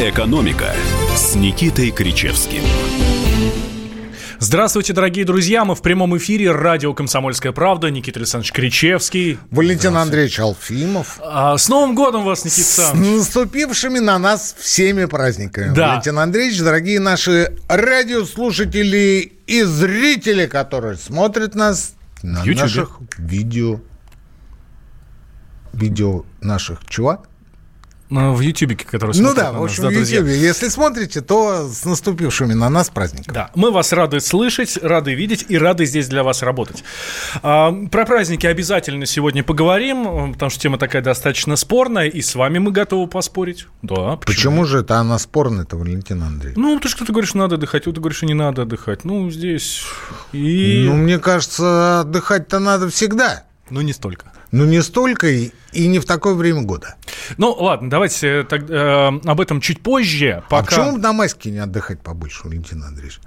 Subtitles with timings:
[0.00, 0.72] «Экономика»
[1.14, 2.62] с Никитой Кричевским.
[4.38, 5.66] Здравствуйте, дорогие друзья.
[5.66, 6.52] Мы в прямом эфире.
[6.52, 7.90] Радио «Комсомольская правда».
[7.90, 9.38] Никита Александрович Кричевский.
[9.50, 11.20] Валентин Андреевич Алфимов.
[11.22, 13.12] А, с Новым годом вас, Никита Александрович.
[13.12, 15.74] С наступившими на нас всеми праздниками.
[15.74, 15.88] Да.
[15.88, 21.92] Валентин Андреевич, дорогие наши радиослушатели и зрители, которые смотрят нас
[22.22, 22.62] на Ютубе.
[22.62, 23.82] наших видео.
[25.74, 27.22] Видео наших чего?
[28.10, 29.92] Ну, В Ютубе, который Ну да, в нас, общем, да, в.
[29.92, 30.36] Ютубе.
[30.36, 33.32] Если смотрите, то с наступившими на нас праздниками.
[33.32, 36.82] Да, мы вас рады слышать, рады видеть и рады здесь для вас работать.
[37.42, 42.58] А, про праздники обязательно сегодня поговорим, потому что тема такая достаточно спорная, и с вами
[42.58, 43.66] мы готовы поспорить.
[43.82, 46.58] Да, Почему же это она спорная-то, Валентин Андреевич?
[46.58, 49.04] Ну, ты что ты говоришь, надо отдыхать, ты говоришь, не надо отдыхать.
[49.04, 49.84] Ну, здесь
[50.32, 50.84] и...
[50.86, 53.44] Ну, мне кажется, отдыхать-то надо всегда.
[53.70, 54.32] ну не столько.
[54.52, 56.96] Но не столько и, и не в такое время года.
[57.36, 60.42] Ну, ладно, давайте так, э, об этом чуть позже.
[60.50, 60.62] Пока...
[60.62, 63.20] А почему на майске не отдыхать побольше, Валентин Андреевич?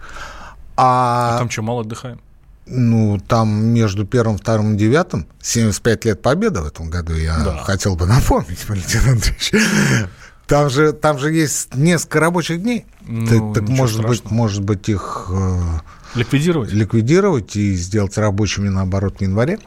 [0.75, 2.19] А, Там что, мало отдыхаем?
[2.65, 7.57] ну, там между первым, вторым и девятым 75 лет победы в этом году, я Да.
[7.63, 9.51] хотел бы напомнить, Валентин Андреевич.
[10.47, 12.85] Там же, там же есть несколько рабочих дней.
[13.01, 15.59] Ну, так так может быть, может быть, их э,
[16.15, 16.71] Ликвидировать?
[16.71, 19.59] ликвидировать и сделать рабочими, наоборот, в январе?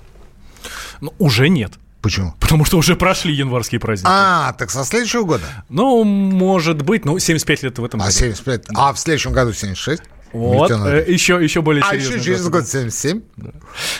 [1.00, 1.72] Ну, уже нет.
[2.02, 2.34] Почему?
[2.38, 4.08] Потому что уже прошли январские праздники.
[4.08, 5.44] А, так со следующего года.
[5.68, 8.16] Ну, может быть, ну, 75 лет в этом А году.
[8.16, 8.66] 75.
[8.74, 10.02] А в следующем году 76.
[10.32, 11.08] Вот, Андреевич.
[11.08, 12.14] э, еще, еще более А серьезно.
[12.14, 13.22] еще через год 77?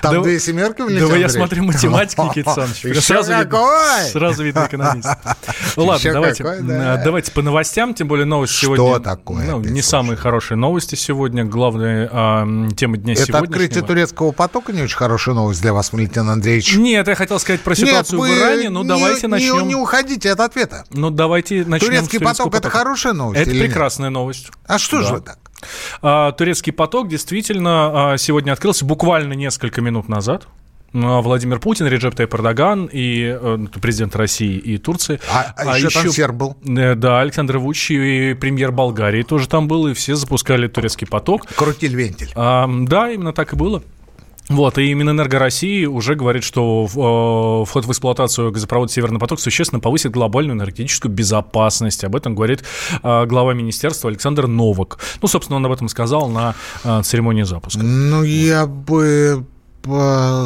[0.03, 2.85] Там Да две семерки, Да Валентин вы, я смотрю, математик, Никита Александрович.
[2.85, 4.05] Еще Сразу видно- какой?
[4.11, 5.09] Сразу видно экономист.
[5.77, 7.01] Ну ладно, Еще давайте, какой, да.
[7.01, 9.01] э, давайте по новостям, тем более новости Что сегодня...
[9.01, 11.45] такое Ну, опять не самые хорошие новости сегодня.
[11.45, 13.45] Главная а, м, тема дня Это сегодняшнего.
[13.55, 16.75] открытие турецкого потока не очень хорошая новость для вас, Валентин Андреевич.
[16.77, 19.69] Нет, я хотел сказать про ситуацию вы в Иране, но не- давайте не, начнем.
[19.69, 20.85] Не уходите от ответа.
[20.91, 23.41] Ну, давайте начнем Турецкий с турецкого поток это хорошая новость?
[23.41, 23.67] Это или нет?
[23.69, 24.51] прекрасная новость.
[24.67, 25.15] А что же Да.
[25.15, 25.39] вы так?
[26.03, 30.47] А, Турецкий поток действительно а, сегодня открылся буквально несколько минут назад.
[30.95, 35.21] А, Владимир Путин, Реджеп Тайп Эрдоган и э, президент России и Турции.
[35.33, 36.57] А, а еще там серб был.
[36.67, 41.47] Э, Да, Александр Вучич и премьер Болгарии тоже там был, и все запускали турецкий поток.
[41.55, 42.31] Крутиль вентиль.
[42.35, 43.83] А, да, именно так и было.
[44.49, 49.81] Вот, и Минэнерго России уже говорит, что э, вход в эксплуатацию газопровода «Северный поток» существенно
[49.81, 52.05] повысит глобальную энергетическую безопасность.
[52.05, 52.63] Об этом говорит
[53.03, 55.01] э, глава министерства Александр Новак.
[55.21, 56.55] Ну, собственно, он об этом сказал на
[56.85, 57.83] э, церемонии запуска.
[57.83, 59.45] Ну, я бы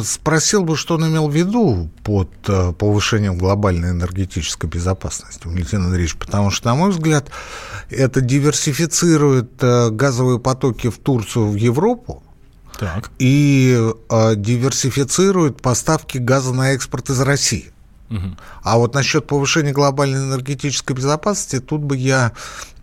[0.03, 2.29] спросил бы, что он имел в виду под
[2.77, 7.31] повышением глобальной энергетической безопасности, Валентин Андреевич, потому что, на мой взгляд,
[7.89, 12.21] это диверсифицирует газовые потоки в Турцию, в Европу,
[12.81, 13.11] Так.
[13.19, 17.71] и э, диверсифицирует поставки газа на экспорт из России.
[18.63, 22.33] А вот насчет повышения глобальной энергетической безопасности, тут бы я,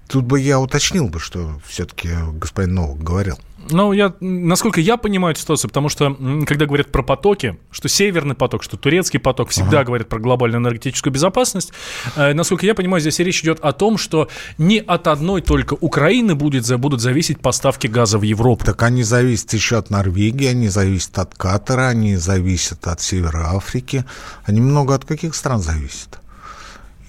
[0.06, 3.38] тут бы я уточнил бы, что все-таки господин Новак говорил.
[3.70, 8.34] Ну, я, насколько я понимаю эту ситуацию, потому что, когда говорят про потоки, что северный
[8.34, 11.72] поток, что турецкий поток, всегда говорят про глобальную энергетическую безопасность.
[12.16, 16.34] Э, насколько я понимаю, здесь речь идет о том, что не от одной только Украины
[16.34, 18.64] будет, будут зависеть поставки газа в Европу.
[18.64, 24.04] Так они зависят еще от Норвегии, они зависят от Катара, они зависят от Севера Африки.
[24.44, 26.20] Они много от каких стран зависят?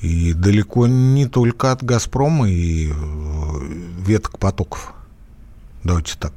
[0.02, 2.94] И далеко не только от «Газпрома» и э,
[4.06, 4.94] веток потоков.
[5.84, 6.34] Давайте так.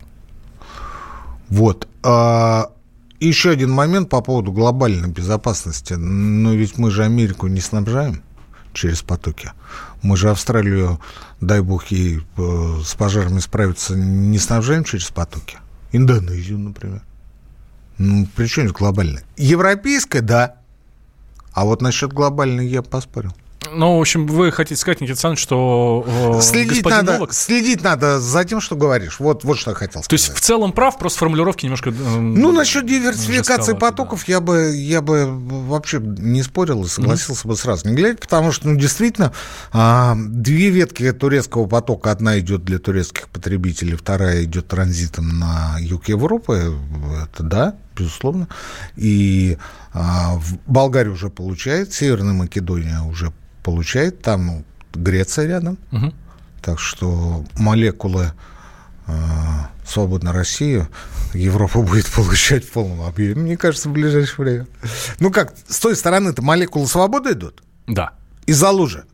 [1.53, 1.87] Вот.
[2.03, 2.73] А,
[3.21, 5.93] еще один момент по поводу глобальной безопасности.
[5.93, 8.23] Но ведь мы же Америку не снабжаем
[8.73, 9.53] через потоки.
[10.01, 10.99] Мы же Австралию,
[11.43, 15.59] дай бог ей э, с пожарами справиться, не снабжаем через потоки.
[15.93, 17.03] Индонезию, например.
[17.99, 19.23] Ну, при чем здесь глобальная?
[19.37, 20.57] Европейская, да.
[21.53, 23.35] А вот насчет глобальной я поспорил.
[23.71, 27.33] Ну, в общем, вы хотите сказать, Никита Александрович, что э, Следить господин надо, Новак...
[27.33, 29.19] следить надо за тем, что говоришь.
[29.21, 30.09] Вот, вот что я хотел сказать.
[30.09, 31.91] То есть в целом прав, просто формулировки немножко...
[31.91, 37.57] э, Ну, насчет диверсификации потоков я бы, я бы вообще не спорил и согласился бы
[37.57, 37.89] сразу.
[37.89, 39.33] Не глядя, потому что, ну, действительно,
[39.73, 42.11] а, две ветки турецкого потока.
[42.11, 46.75] Одна идет для турецких потребителей, вторая идет транзитом на юг Европы.
[47.25, 48.49] Это да, безусловно.
[48.97, 49.59] И
[49.93, 53.33] а, в Болгария уже получает, Северная Македония уже
[53.63, 54.65] получает, там ну,
[54.95, 55.79] Греция рядом.
[55.91, 56.13] Мгм.
[56.61, 58.33] Так что молекулы
[59.07, 59.13] э,
[59.87, 60.87] свободной России
[61.35, 64.67] Европа будет получать в полном объеме, мне кажется, в ближайшее время.
[65.19, 68.11] Ну как, с той стороны-то молекулы свободы идут Да.
[68.47, 69.05] из-за лужи,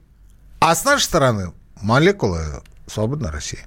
[0.60, 2.40] а с нашей стороны молекулы
[2.86, 3.60] свободной России.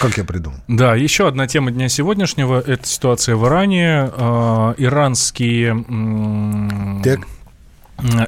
[0.00, 0.58] Как я придумал?
[0.66, 4.10] Да, еще одна тема дня сегодняшнего– это ситуация в Иране.
[4.12, 7.20] Э, иранские м, Так.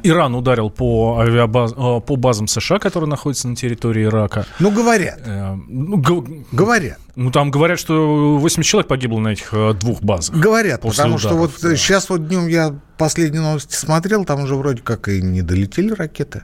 [0.03, 1.73] Иран ударил по, авиабаз...
[1.73, 4.47] Э, по базам США, которые находятся на территории Ирака.
[4.61, 5.20] Ну, говорят.
[5.25, 6.44] Э, ну, г...
[6.53, 6.99] Говорят.
[7.17, 10.37] Ну, там говорят, что 80 человек погибло на этих э, двух базах.
[10.37, 11.76] Говорят, потому ударов, что вот да.
[11.76, 16.42] сейчас вот днем я последние новости смотрел, там уже вроде как и не долетели ракеты.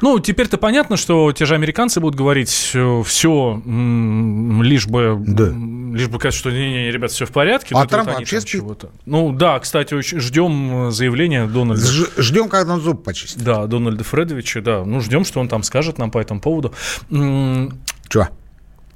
[0.00, 5.44] Ну, теперь-то понятно, что те же американцы будут говорить все, лишь бы, да.
[5.46, 7.74] лишь бы сказать, что не-не, ребят, все в порядке.
[7.74, 8.62] А Трамп вообще спит.
[9.06, 11.86] Ну, да, кстати, ждем заявления Дональда.
[11.86, 13.42] Ж, ждем, когда он зуб почистит.
[13.42, 14.84] Да, Дональда Фредовича, да.
[14.84, 16.74] Ну, ждем, что он там скажет нам по этому поводу.
[17.08, 18.28] Чего?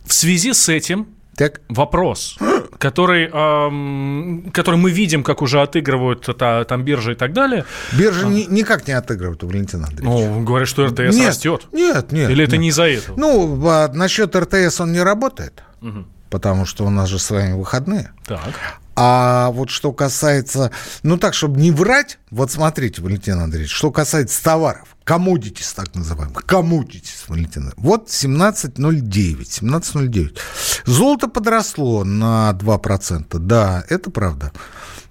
[0.04, 1.60] В связи с этим так.
[1.68, 2.38] Вопрос,
[2.78, 7.64] который, эм, который мы видим, как уже отыгрывают это, там биржи и так далее.
[7.92, 8.28] Биржи а.
[8.28, 10.28] ни, никак не отыгрывают у Валентина Андреевича.
[10.28, 11.66] Ну, говорят, что РТС нет, растет.
[11.72, 12.30] Нет, нет.
[12.30, 12.48] Или нет.
[12.48, 13.18] это не из-за этого?
[13.18, 16.06] Ну, а, насчет РТС он не работает, угу.
[16.30, 18.12] потому что у нас же с вами выходные.
[18.26, 18.80] Так.
[18.98, 20.70] А вот что касается,
[21.02, 26.46] ну так, чтобы не врать, вот смотрите, Валентин Андреевич, что касается товаров, коммодитис так называемых,
[26.46, 30.38] коммодитис, Валентин Вот 17,09, 17,09.
[30.86, 34.50] Золото подросло на 2%, да, это правда.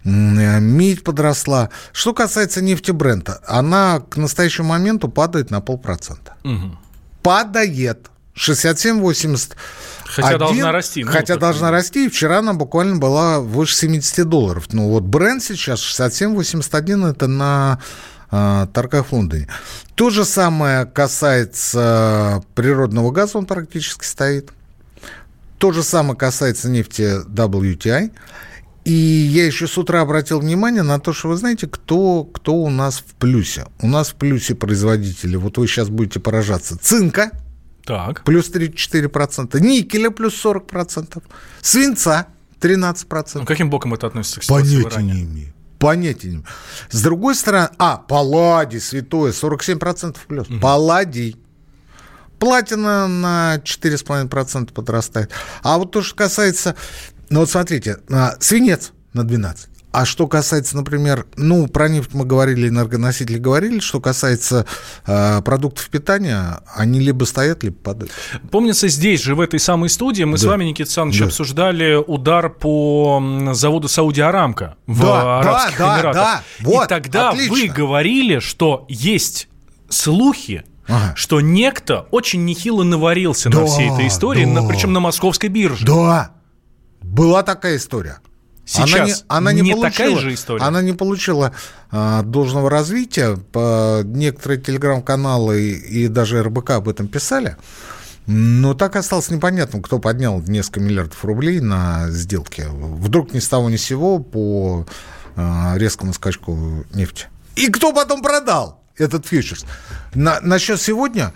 [0.03, 1.69] Медь подросла.
[1.91, 6.35] Что касается нефтебрента, она к настоящему моменту падает на полпроцента.
[6.43, 6.77] Угу.
[7.21, 8.09] Падает.
[8.35, 9.53] 67,80.
[10.05, 11.03] Хотя один, должна расти.
[11.03, 12.05] Ну, хотя должна расти.
[12.05, 14.67] И вчера она буквально была выше 70 долларов.
[14.71, 17.79] Ну вот бренд сейчас 67,81 это на
[18.31, 19.47] э, торгах в Лондоне.
[19.95, 24.51] То же самое касается природного газа, он практически стоит.
[25.57, 28.11] То же самое касается нефти WTI.
[28.83, 32.69] И я еще с утра обратил внимание на то, что вы знаете, кто, кто у
[32.69, 33.65] нас в плюсе.
[33.81, 37.31] У нас в плюсе производители, вот вы сейчас будете поражаться, цинка–
[37.85, 38.23] так.
[38.23, 39.59] Плюс 34%.
[39.59, 41.21] Никеля плюс 40%.
[41.61, 42.27] Свинца
[42.59, 43.29] 13%.
[43.35, 45.53] Ну, каким боком это относится к Понятия не имею.
[45.79, 46.47] Понятия не имею.
[46.89, 50.49] С другой стороны, а, палладий, святое, 47% плюс.
[50.49, 50.59] Угу.
[50.59, 51.37] Палладий.
[52.39, 55.31] Платина на 4,5% подрастает.
[55.61, 56.75] А вот то, что касается...
[57.29, 59.69] Ну вот смотрите, а, свинец на 12.
[59.95, 64.65] А что касается, например, ну, про нефть мы говорили, энергоносители говорили, что касается
[65.07, 68.11] э, продуктов питания, они либо стоят, либо падают.
[68.51, 70.37] Помнится, здесь же, в этой самой студии, мы да.
[70.39, 71.25] с вами, Никита Александрович, да.
[71.27, 76.13] обсуждали удар по заводу Сауди Арамко в да, Арабских да, Эмиратах.
[76.13, 76.69] Да, да.
[76.69, 77.53] Вот, И тогда отлично.
[77.53, 79.47] вы говорили, что есть
[79.87, 81.13] слухи, Ага.
[81.15, 84.61] что некто очень нехило наварился да, на всей этой истории, да.
[84.61, 85.85] на, причем на московской бирже.
[85.85, 86.31] Да,
[87.01, 88.19] была такая история.
[88.65, 90.63] Сейчас она не, она не, не получила, такая же история.
[90.63, 91.51] Она не получила
[91.91, 93.37] а, должного развития.
[93.51, 97.57] По, некоторые телеграм-каналы и даже РБК об этом писали.
[98.25, 102.67] Но так осталось непонятным, кто поднял несколько миллиардов рублей на сделке.
[102.69, 104.87] Вдруг ни с того ни с сего по
[105.35, 107.27] а, резкому скачку нефти.
[107.55, 109.65] И кто потом продал этот фьючерс?
[110.15, 111.33] На, насчет сегодня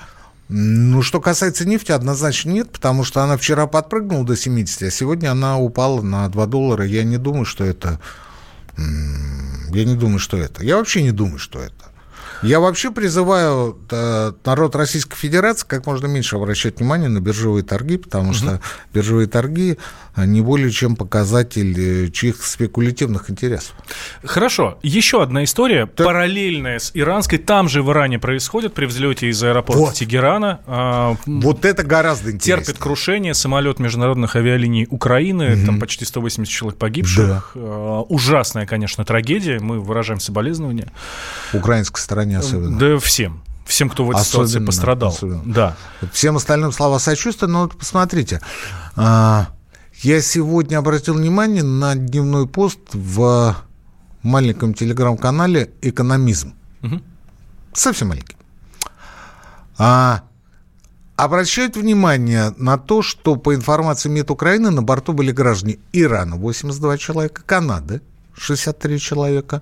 [0.49, 5.31] ну, что касается нефти, однозначно нет, потому что она вчера подпрыгнула до 70, а сегодня
[5.31, 6.85] она упала на 2 доллара.
[6.85, 7.99] Я не думаю, что это...
[8.75, 10.63] Я не думаю, что это.
[10.63, 11.85] Я вообще не думаю, что это.
[12.41, 17.97] Я вообще призываю э, народ Российской Федерации как можно меньше обращать внимание на биржевые торги,
[17.97, 18.33] потому угу.
[18.33, 18.61] что
[18.93, 19.77] биржевые торги
[20.15, 23.75] а, не более чем показатель э, чьих спекулятивных интересов.
[24.23, 24.79] Хорошо.
[24.83, 26.05] Еще одна история, так.
[26.05, 29.93] параллельная с иранской, там же в Иране происходит при взлете из аэропорта вот.
[29.95, 30.61] Тегерана.
[30.65, 32.65] А, вот это гораздо интереснее.
[32.65, 35.65] Терпит крушение самолет международных авиалиний Украины, угу.
[35.65, 37.51] там почти 180 человек погибших.
[37.55, 38.01] Да.
[38.09, 40.91] Ужасная, конечно, трагедия, мы выражаем соболезнования.
[41.53, 42.77] Украинской стороне стране особенно.
[42.77, 43.43] Да всем.
[43.65, 45.09] Всем, кто в этой особенно, ситуации пострадал.
[45.09, 45.41] Особенно.
[45.45, 45.75] Да.
[46.11, 48.41] Всем остальным слова сочувствия, но вот посмотрите.
[48.95, 49.49] А,
[50.01, 53.55] я сегодня обратил внимание на дневной пост в
[54.23, 56.55] маленьком телеграм-канале «Экономизм».
[56.81, 57.01] Угу.
[57.73, 58.35] Совсем маленький.
[59.77, 60.23] А,
[61.15, 66.97] обращают внимание на то, что по информации МИД Украины на борту были граждане Ирана 82
[66.97, 68.01] человека, Канады
[68.35, 69.61] 63 человека,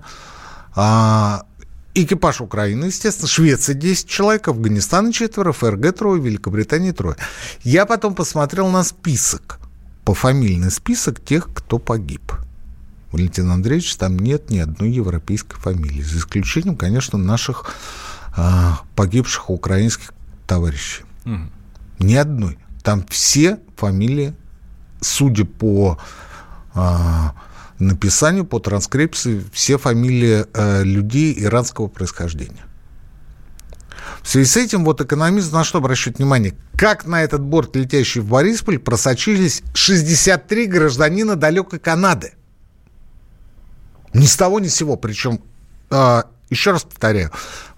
[0.74, 1.44] а,
[1.94, 7.16] Экипаж Украины, естественно, Швеция 10 человек, Афганистан 4, ФРГ трое, Великобритания трое.
[7.62, 9.58] Я потом посмотрел на список,
[10.04, 12.32] пофамильный список тех, кто погиб.
[13.10, 17.74] Валентин Андреевич, там нет ни одной европейской фамилии, за исключением, конечно, наших
[18.36, 20.12] э, погибших украинских
[20.46, 21.04] товарищей.
[21.24, 21.40] Угу.
[22.00, 22.58] Ни одной.
[22.82, 24.34] Там все фамилии,
[25.00, 25.98] судя по
[26.74, 26.80] э,
[27.78, 32.64] написанию, по транскрипции все фамилии э, людей иранского происхождения.
[34.22, 36.54] В связи с этим вот экономист на что обращает внимание?
[36.76, 42.34] Как на этот борт, летящий в Борисполь, просочились 63 гражданина далекой Канады.
[44.12, 44.96] Ни с того, ни с сего.
[44.96, 45.40] Причем
[45.90, 47.30] э, еще раз повторяю,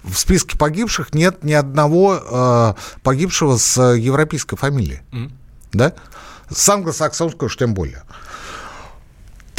[0.02, 5.00] в списке погибших нет ни одного э, погибшего с европейской фамилией.
[5.12, 5.32] Mm.
[5.72, 5.94] Да?
[6.48, 8.02] С англосаксонской уж тем более.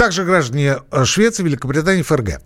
[0.01, 2.41] Также граждане Швеции, Великобритании, ФРГ.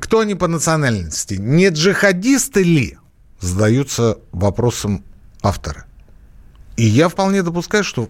[0.00, 1.34] Кто они по национальности?
[1.34, 2.96] Не джихадисты ли?
[3.38, 5.04] Задаются вопросом
[5.42, 5.84] авторы.
[6.78, 8.08] И я вполне допускаю, что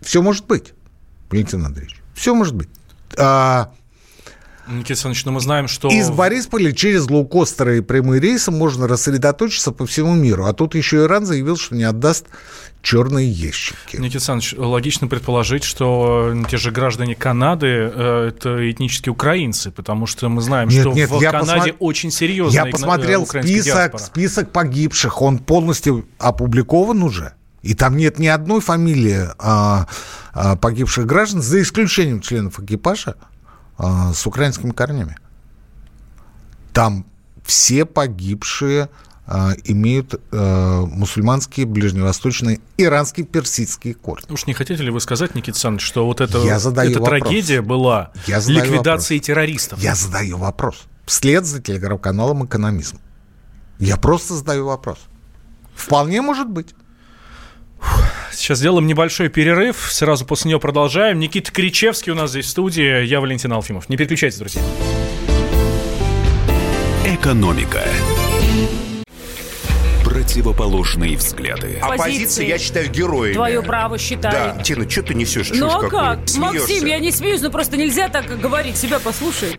[0.00, 0.74] все может быть,
[1.30, 2.02] Валентин Андреевич.
[2.12, 2.68] Все может быть.
[3.16, 3.72] А,
[4.70, 5.88] Никита Александрович, но мы знаем, что...
[5.88, 10.46] Из Борисполя через лоукостеры и прямые рейсы можно рассредоточиться по всему миру.
[10.46, 12.26] А тут еще Иран заявил, что не отдаст
[12.82, 13.96] черные ящики.
[13.96, 20.28] Никита Александрович, логично предположить, что те же граждане Канады э, это этнические украинцы, потому что
[20.28, 21.76] мы знаем, нет, что нет, в Канаде посмотр...
[21.80, 22.54] очень серьезно.
[22.54, 27.32] Я посмотрел список, список погибших, он полностью опубликован уже.
[27.62, 29.88] И там нет ни одной фамилии а,
[30.32, 33.16] а, погибших граждан, за исключением членов экипажа.
[33.78, 35.16] А, с украинскими корнями.
[36.72, 37.06] Там
[37.44, 38.90] все погибшие
[39.24, 44.26] а, имеют а, мусульманские, ближневосточные, иранские, персидские корни.
[44.30, 47.20] Уж не хотите ли вы сказать, Никита Александрович, что вот это, Я задаю эта вопрос.
[47.20, 49.26] трагедия была Я ликвидацией вопрос.
[49.26, 49.78] террористов?
[49.80, 50.86] Я задаю вопрос.
[51.06, 52.98] Вслед за телеграм-каналом «Экономизм».
[53.78, 54.98] Я просто задаю вопрос.
[55.76, 56.74] Вполне может быть.
[58.32, 59.88] Сейчас сделаем небольшой перерыв.
[59.90, 61.18] Сразу после него продолжаем.
[61.18, 63.04] Никита Кричевский у нас здесь в студии.
[63.04, 63.88] Я Валентин Алфимов.
[63.88, 64.62] Не переключайтесь, друзья.
[67.04, 67.82] Экономика.
[70.04, 71.78] Противоположные взгляды.
[71.80, 73.34] Оппозиция, я считаю, героями.
[73.34, 74.54] Твое право считаю.
[74.56, 74.62] Да.
[74.62, 75.50] Тина, что ты несешь?
[75.54, 76.28] Ну а как?
[76.28, 76.40] Смеешься.
[76.40, 78.76] Максим, я не смеюсь, но просто нельзя так говорить.
[78.76, 79.58] Себя послушай.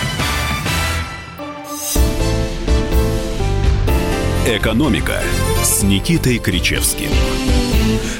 [4.47, 5.21] «Экономика»
[5.63, 7.09] с Никитой Кричевским.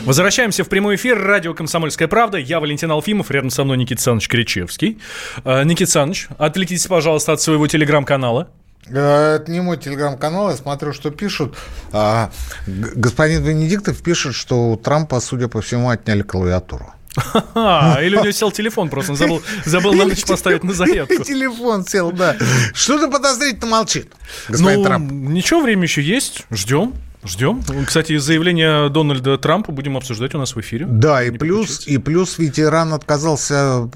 [0.06, 1.20] Возвращаемся в прямой эфир.
[1.20, 2.38] Радио «Комсомольская правда».
[2.38, 3.32] Я Валентин Алфимов.
[3.32, 5.00] Рядом со мной Никита Саныч Кричевский.
[5.44, 8.50] Э, Никита Саныч, отвлекитесь, пожалуйста, от своего телеграм-канала.
[8.86, 11.58] Э, это не мой телеграм-канал, я смотрю, что пишут.
[11.92, 12.30] А,
[12.68, 16.94] господин Венедиктов пишет, что у Трампа, судя по всему, отняли клавиатуру.
[17.16, 21.24] Или у него сел телефон, просто он забыл, забыл на ночь поставить на зарядку.
[21.24, 22.38] Телефон сел, да.
[22.74, 24.12] Что-то подозрительно молчит,
[24.48, 25.12] господин ну, Трамп.
[25.12, 26.94] Ничего, время еще есть, ждем.
[27.24, 27.62] Ждем.
[27.86, 30.88] Кстати, заявление Дональда Трампа будем обсуждать у нас в эфире.
[30.88, 33.88] Да, и плюс, и плюс ведь Иран отказался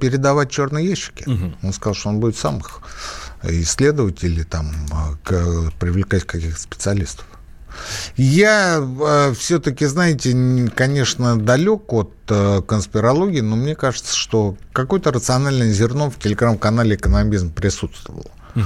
[0.00, 1.28] передавать черные ящики.
[1.28, 1.52] Угу.
[1.62, 2.80] Он сказал, что он будет сам их
[3.42, 4.72] исследовать или там
[5.78, 7.26] привлекать каких-то специалистов.
[8.16, 15.72] Я э, все-таки, знаете, конечно, далек от э, конспирологии, но мне кажется, что какое-то рациональное
[15.72, 18.30] зерно в телеграм-канале «Экономизм» присутствовало.
[18.54, 18.64] Угу.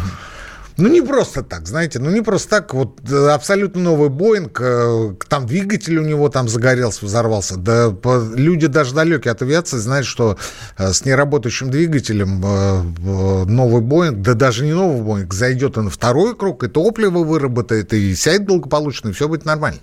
[0.77, 2.75] Ну, не просто так, знаете, ну, не просто так.
[2.75, 7.57] Вот э, абсолютно новый Боинг, э, там двигатель у него там загорелся, взорвался.
[7.57, 7.95] Да
[8.35, 10.37] люди даже далекие от авиации знают, что
[10.77, 16.65] э, с неработающим двигателем новый Боинг, да даже не новый Боинг, зайдет на второй круг,
[16.65, 19.81] и топливо выработает, и сядет благополучно, и все будет нормально.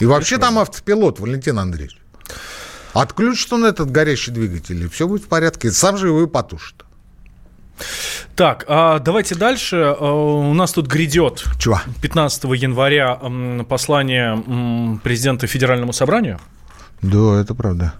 [0.00, 2.00] И вообще там автопилот, Валентин Андреевич.
[2.92, 5.72] Отключит он этот горящий двигатель, и все будет в порядке.
[5.72, 6.84] Сам же его и потушит.
[8.34, 9.94] Так, а давайте дальше.
[9.98, 11.80] А, у нас тут грядет Чего?
[12.02, 13.18] 15 января
[13.68, 16.38] послание президента Федеральному собранию.
[17.02, 17.94] Да, это правда.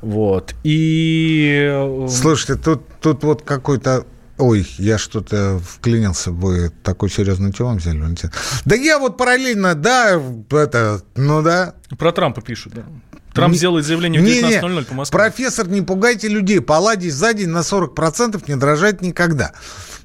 [0.00, 0.54] Вот.
[0.64, 1.68] И...
[1.70, 4.06] Э, Слушайте, тут, тут вот какой-то
[4.40, 8.30] Ой, я что-то вклинился, вы такой серьезный тему взяли, Валентин.
[8.64, 10.18] Да я вот параллельно, да,
[10.50, 11.74] это, ну да.
[11.98, 12.84] Про Трампа пишут, да.
[13.32, 15.18] Трамп не, сделает заявление в 19.00 по Москве.
[15.18, 16.60] Профессор, не пугайте людей.
[16.60, 19.52] Палладий за день на 40% не дрожать никогда.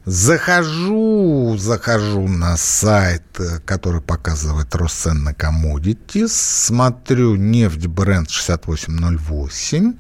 [0.06, 3.24] Захожу, захожу на сайт,
[3.66, 6.28] который показывает рост цен на commodities.
[6.28, 9.96] Смотрю нефть бренд 68.08.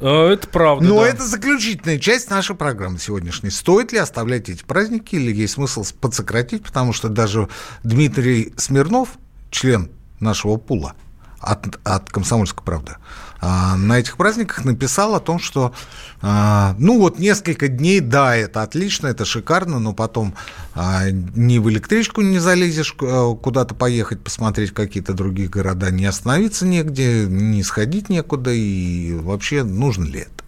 [0.01, 1.09] Э, Это правда, Но да.
[1.09, 3.51] это заключительная часть нашей программы сегодняшней.
[3.51, 7.49] Стоит ли оставлять эти праздники или есть смысл подсократить, потому что даже
[7.85, 9.11] Дмитрий Смирнов,
[9.51, 10.95] член нашего пула
[11.41, 12.99] от, от «Комсомольской правды», а,
[13.41, 15.73] на этих праздниках написал о том, что
[16.21, 20.35] а, ну вот несколько дней, да, это отлично, это шикарно, но потом
[20.75, 27.27] а, ни в электричку не залезешь куда-то поехать, посмотреть какие-то другие города, не остановиться негде,
[27.27, 30.45] не сходить некуда, и вообще нужно ли это?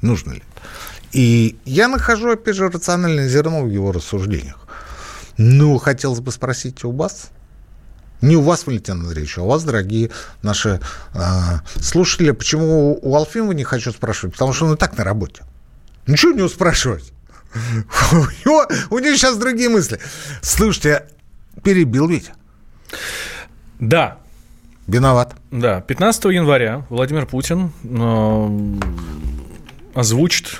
[0.00, 0.46] Нужно ли это?
[1.12, 4.68] И я нахожу, опять же, рациональное зерно в его рассуждениях.
[5.36, 7.30] Ну, хотелось бы спросить у вас,
[8.20, 10.10] не у вас, Валентин Андреевич, а у вас, дорогие
[10.42, 10.80] наши
[11.14, 14.34] а, слушатели, почему у Алфимова не хочу спрашивать?
[14.34, 15.42] Потому что он и так на работе.
[16.14, 17.12] Что у него спрашивать?
[18.12, 19.98] У него, у него сейчас другие мысли.
[20.40, 21.08] Слушайте,
[21.64, 22.30] перебил ведь.
[23.80, 24.18] Да,
[24.86, 25.34] Виноват.
[25.50, 25.80] да.
[25.80, 28.78] 15 января Владимир Путин э,
[29.98, 30.58] озвучит э,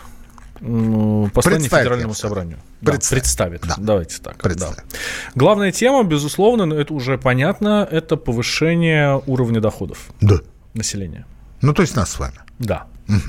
[0.60, 2.58] послание Представит, Федеральному собранию.
[2.80, 3.22] Да, Представит.
[3.22, 3.60] представит.
[3.66, 3.74] Да.
[3.78, 4.36] Давайте так.
[4.38, 4.76] Представит.
[4.76, 4.98] да.
[5.34, 10.36] Главная тема, безусловно, но это уже понятно, это повышение уровня доходов Да.
[10.74, 11.26] населения.
[11.62, 12.38] Ну, то есть нас с вами.
[12.58, 12.86] Да.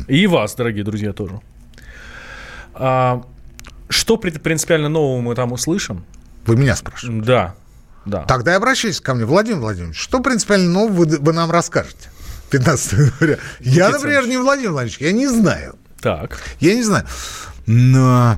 [0.08, 1.40] И вас, дорогие друзья, тоже.
[2.74, 3.24] А,
[3.90, 6.06] что при- принципиально нового мы там услышим?
[6.46, 7.26] Вы меня спрашиваете.
[7.26, 7.56] Да.
[8.06, 8.24] Да.
[8.24, 9.98] Тогда обращайтесь ко мне, Владимир Владимирович.
[9.98, 12.10] Что принципиально нового вы, вы нам расскажете?
[12.50, 13.38] 15 января.
[13.60, 15.76] Я, например, не Владимир Владимирович, я не знаю.
[16.02, 16.40] Так.
[16.60, 17.06] Я не знаю.
[17.68, 18.38] Но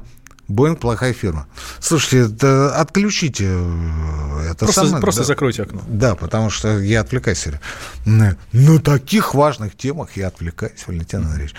[0.49, 1.47] Боинг плохая фирма.
[1.79, 5.01] Слушайте, это отключите э, это Просто, самое.
[5.01, 5.25] просто да.
[5.27, 5.81] закройте окно.
[5.87, 7.45] Да, потому что я отвлекаюсь.
[7.45, 7.61] время.
[8.05, 8.37] На,
[8.79, 11.55] таких важных темах я отвлекаюсь, Валентин Андреевич.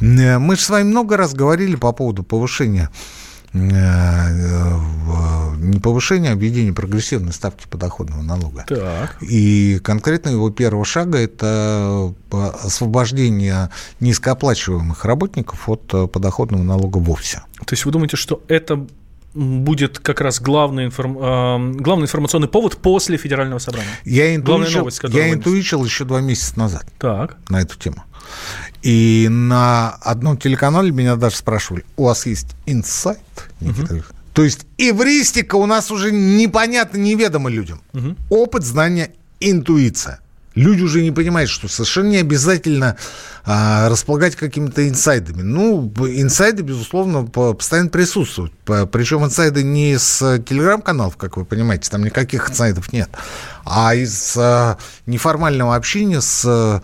[0.00, 2.90] Э, Мы же с вами много раз говорили по поводу повышения
[5.58, 8.64] не повышения, а введения прогрессивной ставки подоходного налога.
[8.68, 9.16] Так.
[9.22, 17.42] И конкретно его первого шага– это освобождение низкооплачиваемых работников от э, подоходного налога вовсе.
[17.58, 18.86] То есть вы думаете, что это
[19.36, 21.18] будет как раз главный, информ...
[21.18, 23.90] э, главный информационный повод после федерального собрания?
[24.04, 27.36] Я интуичил, новость, я интуичил еще два месяца назад Так.
[27.48, 28.02] на эту тему.
[28.82, 33.18] И на одном телеканале меня даже спрашивали, у вас есть инсайт,
[33.60, 37.80] Никита Ильич?» То есть эвристика у нас уже непонятно, неведомо людям.
[38.28, 40.20] Опыт, знания, интуиция.
[40.56, 42.96] Люди уже не понимают, что совершенно не обязательно
[43.44, 45.42] а, располагать какими-то инсайдами.
[45.42, 48.54] Ну, инсайды, безусловно, по- постоянно присутствуют.
[48.64, 53.10] Причем инсайды не э, телеграм-каналов, как вы понимаете, там никаких инсайдов нет,
[53.66, 56.80] а из а, неформального общения с а,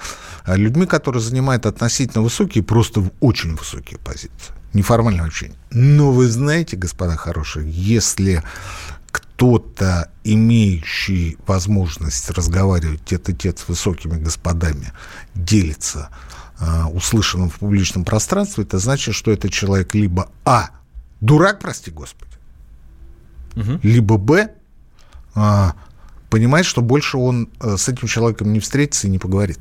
[0.47, 4.53] людьми, которые занимают относительно высокие, просто очень высокие позиции.
[4.75, 5.57] Неформальное общение.
[5.71, 8.43] Но вы знаете, господа хорошие, если
[9.35, 14.92] кто-то, имеющий возможность разговаривать тет-а-тет с высокими господами,
[15.35, 16.11] делится
[16.59, 20.71] а, услышанным в публичном пространстве, это значит, что этот человек либо А.
[21.21, 22.31] Дурак, прости господи,
[23.83, 24.51] либо Б.
[25.35, 25.75] а,
[26.31, 29.59] понимает, что больше он а, с этим человеком не встретится и не поговорит.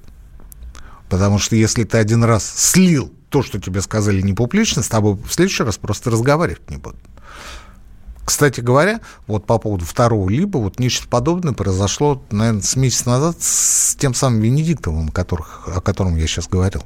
[1.10, 5.16] Потому что если ты один раз слил то, что тебе сказали не публично, с тобой
[5.16, 7.00] в следующий раз просто разговаривать не будут.
[8.24, 13.38] Кстати говоря, вот по поводу второго либо, вот нечто подобное произошло, наверное, с месяц назад
[13.42, 16.84] с тем самым Венедиктовым, которых, о котором я сейчас говорил.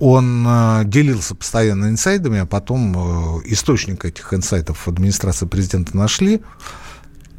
[0.00, 6.42] Он э, делился постоянно инсайдами, а потом э, источник этих инсайдов в администрации президента нашли.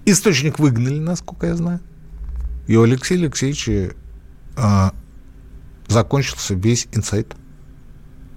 [0.05, 1.81] Источник выгнали, насколько я знаю.
[2.67, 3.93] И у Алексея Алексеевича
[4.57, 4.89] э,
[5.87, 7.35] закончился весь инсайт.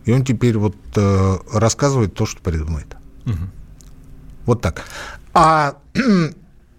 [0.04, 2.96] И он теперь вот э, рассказывает то, что придумает.
[4.46, 4.82] Вот так.
[5.34, 5.76] А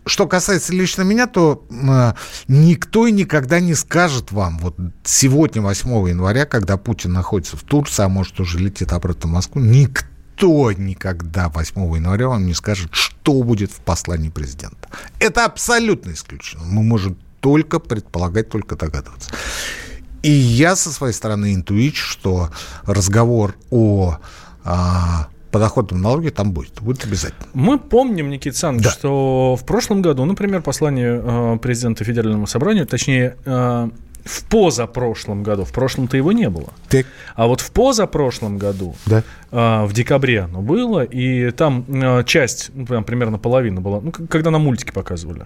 [0.06, 2.14] что касается лично меня, то э,
[2.48, 8.04] никто и никогда не скажет вам, вот сегодня, 8 января, когда Путин находится в Турции,
[8.04, 13.44] а может уже летит обратно в Москву, никто никогда 8 января вам не скажет, что
[13.44, 14.90] будет в послании президента.
[15.20, 16.64] Это абсолютно исключено.
[16.66, 19.32] Мы можем только предполагать, только догадываться.
[20.22, 22.50] И я со своей стороны интуичу, что
[22.86, 24.18] разговор о
[24.64, 26.82] а, подоходном налоге там будет.
[26.82, 27.48] Будет обязательно.
[27.54, 28.92] Мы помним, Никита Александрович, Да.
[28.92, 33.90] что в прошлом году, например, послание э, президента Федеральному собранию, точнее, э,
[34.26, 37.06] в позапрошлом году, в прошлом-то его не было, Так.
[37.36, 39.24] а вот в позапрошлом году, Да.
[39.52, 44.12] э, в декабре оно было, и там э, часть, ну, прям примерно половина была, ну,
[44.12, 45.46] когда на мультики показывали.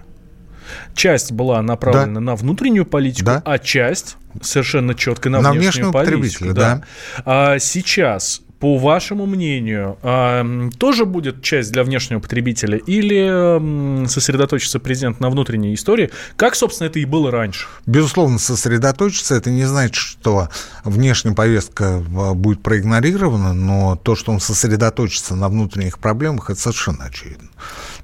[0.94, 2.20] Часть была направлена да.
[2.20, 3.42] на внутреннюю политику, да.
[3.46, 6.54] а часть совершенно четко на, на внешнюю политику.
[6.54, 6.54] Да.
[6.54, 6.84] Да.
[7.26, 9.98] А сейчас по вашему мнению,
[10.78, 16.10] тоже будет часть для внешнего потребителя или сосредоточится президент на внутренней истории?
[16.36, 17.68] Как, собственно, это и было раньше?
[17.86, 19.36] Безусловно, сосредоточиться.
[19.36, 20.50] Это не значит, что
[20.84, 27.06] внешняя повестка а, будет проигнорирована, но то, что он сосредоточится на внутренних проблемах, это совершенно
[27.06, 27.50] очевидно.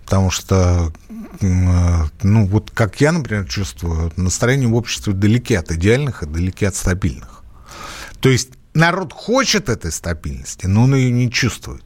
[0.04, 0.92] Потому что
[1.42, 6.76] ну, вот как я, например, чувствую, настроение в обществе далеки от идеальных и далеки от
[6.76, 7.44] стабильных.
[8.20, 11.84] То есть народ хочет этой стабильности, но он ее не чувствует.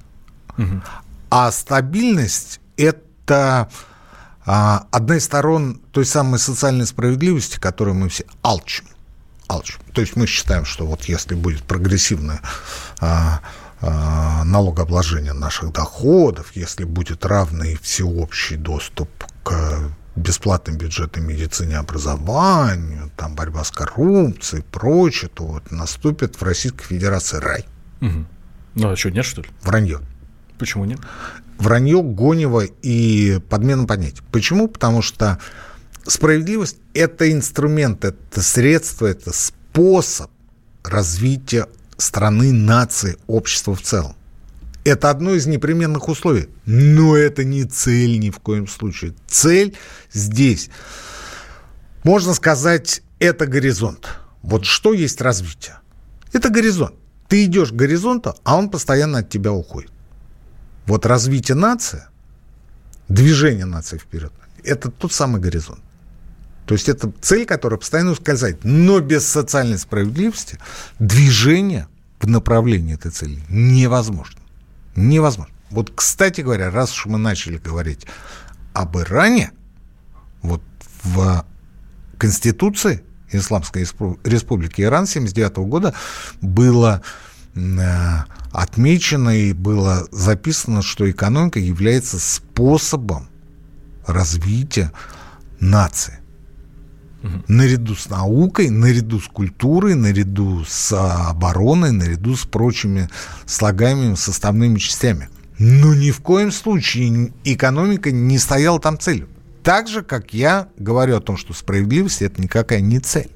[1.29, 3.69] А стабильность– это
[4.45, 8.85] а, одна из сторон той самой социальной справедливости, которую мы все алчим.
[9.47, 9.81] алчим.
[9.93, 12.41] То есть мы считаем, что вот если будет прогрессивное
[13.01, 13.41] а,
[13.81, 19.09] а, налогообложение наших доходов, если будет равный всеобщий доступ
[19.43, 26.43] к бесплатной бюджетной медицине, образованию, там борьба с коррупцией и прочее, то вот наступит в
[26.43, 27.65] Российской Федерации рай.
[28.01, 28.25] Угу.
[28.75, 29.49] Ну, а что, нет, что ли?
[29.61, 29.99] Вранье.
[30.57, 30.99] Почему нет?
[31.57, 34.21] Вранье, гонево и подмена понятий.
[34.31, 34.67] Почему?
[34.67, 35.39] Потому что
[36.03, 40.31] справедливость– это инструмент, это средство, это способ
[40.83, 44.15] развития страны, нации, общества в целом.
[44.87, 46.47] Это одно из непременных условий.
[46.65, 49.13] Но это не цель ни в коем случае.
[49.27, 49.75] Цель
[50.13, 50.69] здесь,
[52.05, 54.07] можно сказать, это горизонт.
[54.43, 55.79] Вот что есть развитие?
[56.31, 56.95] Это горизонт.
[57.27, 59.91] Ты идешь к горизонту, а он постоянно от тебя уходит.
[60.85, 62.03] Вот развитие нации,
[63.09, 64.31] движение нации вперед,
[64.63, 65.81] это тот самый горизонт.
[66.65, 68.63] То есть это цель, которая постоянно ускользает.
[68.63, 70.57] Но без социальной справедливости
[70.97, 71.89] движение
[72.21, 74.36] в направлении этой цели невозможно.
[74.97, 75.53] Невозможно.
[75.69, 78.07] Вот, кстати говоря, раз уж мы начали говорить
[78.73, 79.51] об Иране,
[80.41, 80.63] вот
[81.03, 81.45] в
[82.17, 83.85] Конституции Исламской
[84.23, 85.93] Республики Иран 79 года
[86.41, 87.03] было
[87.53, 87.59] э,
[88.51, 93.29] отмечено и было записано, что экономика является способом
[94.07, 94.91] развития
[95.59, 96.19] нации.
[97.27, 97.43] Угу.
[97.47, 103.09] Наряду с наукой, наряду с культурой, наряду с обороной, наряду с прочими
[103.45, 105.29] слагаемыми составными частями.
[105.59, 109.27] Но ни в коем случае экономика не стояла там целью.
[109.63, 113.29] Так же, как я говорю о том, что справедливость– это никакая не цель.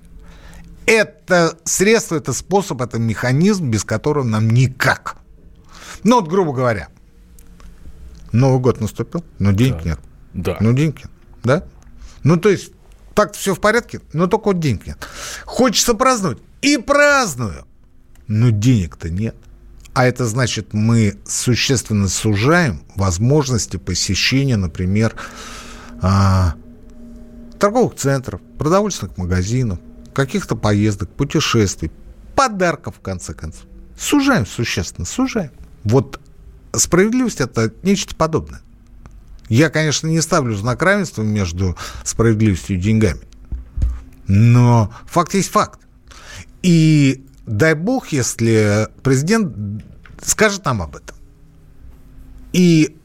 [0.85, 5.17] Это средство, это способ, это механизм, без которого нам никак.
[6.03, 6.87] Ну вот, грубо говоря,
[8.31, 9.89] Новый год наступил, но денег да.
[9.89, 9.99] нет.
[10.33, 10.57] Да.
[10.61, 11.11] Ну, денег нет.
[11.43, 11.63] Да?
[12.23, 12.71] Ну, то есть
[13.13, 14.97] так все в порядке, но только вот денег нет.
[15.45, 16.39] Хочется праздновать.
[16.61, 17.65] И праздную.
[18.27, 19.35] Но денег-то нет.
[19.93, 25.15] А это значит, мы существенно сужаем возможности посещения, например,
[26.01, 26.55] а,
[27.59, 29.79] торговых центров, продовольственных магазинов,
[30.13, 31.91] каких-то поездок, путешествий,
[32.35, 33.65] подарков, в конце концов.
[33.99, 35.51] Сужаем существенно, сужаем.
[35.83, 36.19] Вот
[36.73, 38.61] справедливость– это нечто подобное.
[39.51, 43.19] Я, конечно, не ставлю знак равенства между справедливостью и деньгами.
[44.25, 45.81] Но факт есть факт.
[46.63, 49.83] И дай бог, если президент
[50.23, 51.17] скажет нам об этом.
[52.53, 52.95] И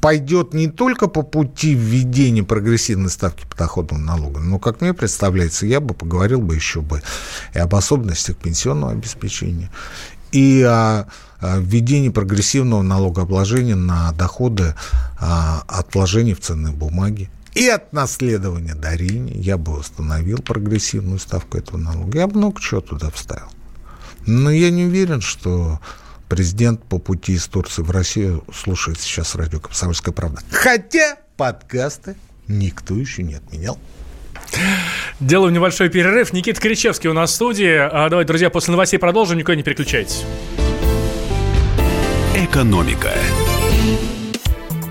[0.00, 5.78] пойдет не только по пути введения прогрессивной ставки подоходного налога, но, как мне представляется, я
[5.78, 7.02] бы поговорил бы еще бы
[7.54, 9.70] и об особенностях пенсионного обеспечения,
[10.34, 11.06] и о
[11.40, 14.74] введении прогрессивного налогообложения на доходы
[15.18, 17.30] а, от вложений в ценные бумаги.
[17.54, 22.18] И от наследования дарения я бы установил прогрессивную ставку этого налога.
[22.18, 23.46] Я бы много чего туда вставил.
[24.26, 25.78] Но я не уверен, что
[26.28, 30.40] президент по пути из Турции в Россию слушает сейчас радио «Комсомольская правда».
[30.50, 32.16] Хотя подкасты
[32.48, 33.78] никто еще не отменял.
[35.20, 36.32] Делаем небольшой перерыв.
[36.32, 37.76] Никита Кричевский у нас в студии.
[37.76, 39.38] А давайте, друзья, после новостей продолжим.
[39.38, 40.24] Никуда не переключайтесь.
[42.34, 43.12] Экономика.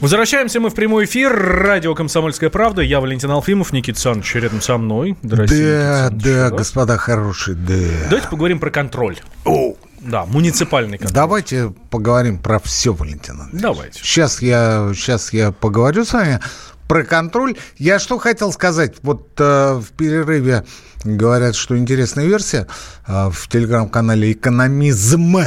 [0.00, 1.32] Возвращаемся мы в прямой эфир.
[1.34, 2.82] Радио «Комсомольская правда».
[2.82, 5.16] Я Валентин Алфимов, Никита Саныч рядом со мной.
[5.22, 5.64] Здравствуйте.
[5.64, 7.74] Да, да, господа хорошие, да.
[8.10, 9.16] Давайте поговорим про контроль.
[9.46, 9.74] О.
[10.00, 11.14] Да, муниципальный контроль.
[11.14, 13.98] Давайте поговорим про все, Валентин Давайте.
[14.00, 16.40] Сейчас я, сейчас я поговорю с вами
[16.86, 17.56] про контроль.
[17.78, 18.96] Я что хотел сказать?
[19.02, 20.66] Вот э, в перерыве
[21.04, 22.66] говорят, что интересная версия
[23.06, 25.38] э, в телеграм-канале «Экономизм».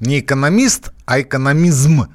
[0.00, 2.08] Не экономист, а экономизм.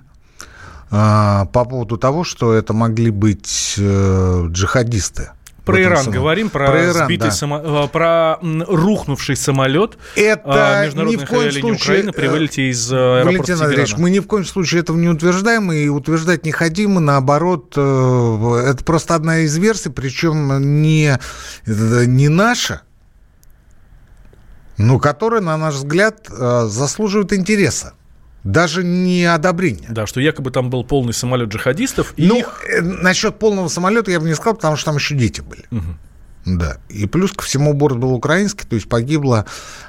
[0.92, 5.32] Э, по поводу того, что это могли быть э, джихадисты.
[5.66, 6.14] Про Иран самом...
[6.14, 7.36] говорим, про, про, Иран, сбитый да.
[7.36, 7.90] само...
[7.90, 13.62] про рухнувший самолет это международных ни в коем случае, Украины при вылете из аэропорта Валентин
[13.62, 17.74] Андреевич, мы ни в коем случае этого не утверждаем и утверждать не хотим, и наоборот,
[17.76, 21.20] э, это просто одна из версий, причем не,
[21.66, 22.84] не наша,
[24.78, 27.94] но которая, на наш взгляд, э, заслуживает интереса.
[28.48, 29.88] Даже не одобрения.
[29.90, 32.14] Да, что якобы там был полный самолет джихадистов.
[32.16, 32.62] И Ну, их...
[32.70, 35.66] э, насчет полного самолета я бы не сказал, потому что там еще дети были.
[36.46, 36.78] Да.
[36.88, 39.46] И плюс ко всему борт был украинский, то есть погибло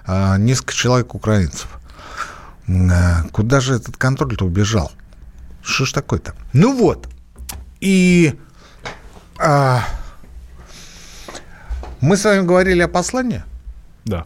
[0.07, 1.69] э, несколько человек украинцев.
[2.67, 4.91] Э, куда же этот контроль-то убежал?
[5.63, 6.35] Что ж такое-то?
[6.53, 7.09] Ну вот.
[7.81, 8.35] И
[9.39, 9.85] а,
[12.01, 13.45] мы с вами говорили о послании.
[14.05, 14.25] Да.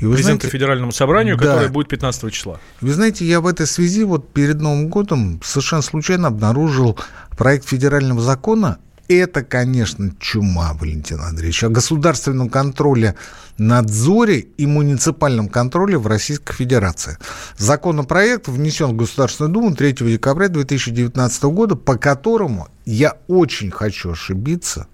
[0.00, 1.44] И вы Президенту знаете, Федеральному собранию, Да.
[1.44, 2.58] которое будет 15 числа.
[2.80, 6.98] Вы знаете, я в этой связи вот перед Новым годом совершенно случайно обнаружил
[7.36, 8.78] проект федерального закона.
[9.08, 13.16] Это, конечно, чума, Валентин Андреевич, о государственном контроле,
[13.58, 17.18] надзоре и муниципальном контроле в Российской Федерации.
[17.58, 24.86] Законопроект внесен в Государственную Думу 3 декабря 2019 года, по которому, я очень хочу ошибиться,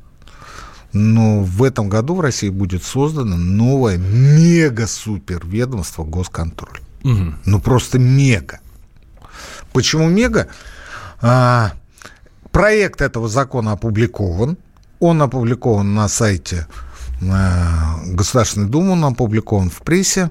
[0.97, 6.81] но в этом году в России будет создано новое мега-супер ведомство госконтроль.
[7.45, 8.61] Ну, просто мега.
[9.73, 10.49] Почему мега?
[11.21, 11.73] А,
[12.51, 14.57] проект этого закона опубликован.
[14.99, 16.67] Он опубликован на сайте
[17.23, 20.31] а, Государственной Думы, он опубликован в прессе.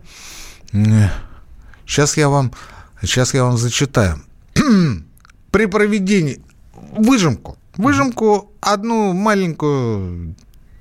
[1.86, 2.52] Сейчас я вам,
[3.02, 4.22] сейчас я вам зачитаю.
[5.52, 6.42] При проведении...
[6.98, 7.58] Выжимку.
[7.78, 10.36] Выжимку одну маленькую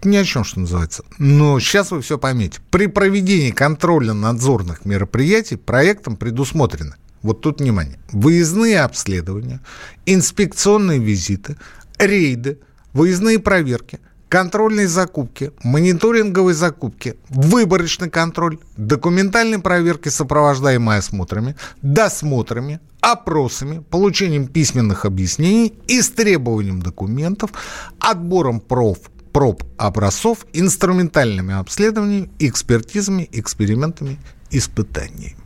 [0.05, 1.05] ни о чем, что называется.
[1.19, 2.61] Но сейчас вы все поймете.
[2.71, 9.61] При проведении контрольно-надзорных мероприятий проектом предусмотрены, вот тут внимание, выездные обследования,
[10.07, 11.57] инспекционные визиты,
[11.99, 12.59] рейды,
[12.93, 24.49] выездные проверки, контрольные закупки, мониторинговые закупки, выборочный контроль, документальные проверки, сопровождаемые осмотрами, досмотрами, опросами, получением
[24.49, 27.53] письменных объяснений, истребованием документов,
[28.01, 28.99] отбором проф
[29.35, 34.17] проб образцов, инструментальными обследованиями, экспертизами, экспериментами,
[34.51, 35.37] испытаниями.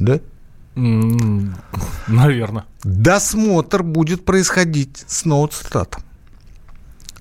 [0.00, 0.18] Да?
[2.08, 2.64] Наверное.
[2.82, 6.00] Досмотр будет происходить, снова цитата.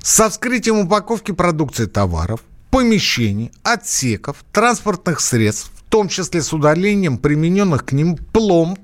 [0.02, 2.40] Со вскрытием упаковки продукции товаров,
[2.72, 8.80] помещений, отсеков, транспортных средств, в том числе с удалением примененных к ним пломб,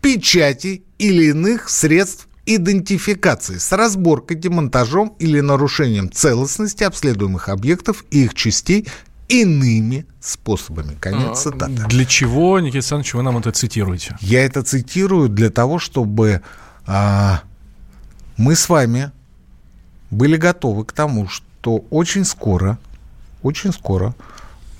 [0.00, 8.34] печати или иных средств идентификации с разборкой, демонтажом или нарушением целостности обследуемых объектов и их
[8.34, 8.88] частей
[9.28, 10.96] иными способами.
[11.00, 11.72] Конец цитаты.
[11.88, 14.16] Для чего, Никита Александрович, вы нам это цитируете?
[14.20, 16.42] Я это цитирую для того, чтобы
[16.86, 17.42] а,
[18.36, 19.12] мы с вами
[20.10, 22.78] были готовы к тому, что очень скоро,
[23.42, 24.14] очень скоро,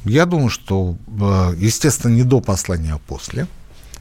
[0.04, 3.46] я думаю, что, а, естественно, не до послания, а после,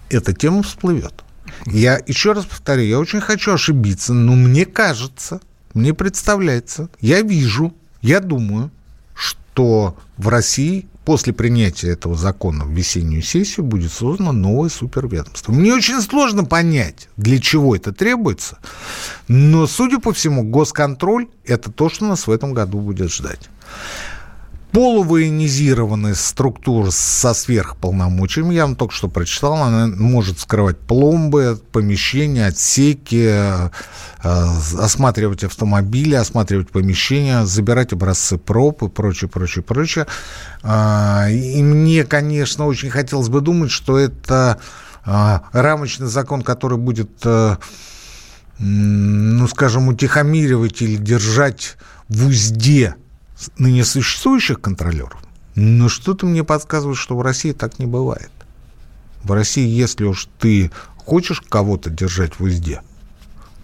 [0.10, 1.24] эта тема всплывет.
[1.66, 5.42] Я еще раз повторю, я очень хочу ошибиться, но мне кажется,
[5.74, 8.72] мне представляется, я вижу, я думаю,
[9.14, 15.52] что в России после принятия этого закона в весеннюю сессию будет создано новое суперведомство.
[15.52, 18.60] Мне очень сложно понять, для чего это требуется,
[19.28, 23.50] но, судя по всему, госконтроль– это то, что нас в этом году будет ждать
[24.72, 33.30] полувоенизированная структура со сверхполномочиями, я вам только что прочитал, она может вскрывать пломбы, помещения, отсеки,
[33.30, 33.70] э,
[34.22, 40.06] осматривать автомобили, осматривать помещения, забирать образцы проб и прочее, прочее, прочее.
[40.62, 44.60] А, и мне, конечно, очень хотелось бы думать, что это
[45.04, 47.58] а, рамочный закон, который будет, э,
[48.60, 51.78] ну, скажем, утихомиривать или держать
[52.08, 52.96] в узде
[53.58, 55.22] ныне существующих контролеров,
[55.56, 58.32] но что-то мне подсказывает, что в России так не бывает.
[59.24, 62.82] В России, если уж ты хочешь кого-то держать в узде,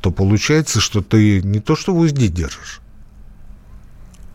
[0.02, 2.82] то получается, что ты не то что в узде держишь,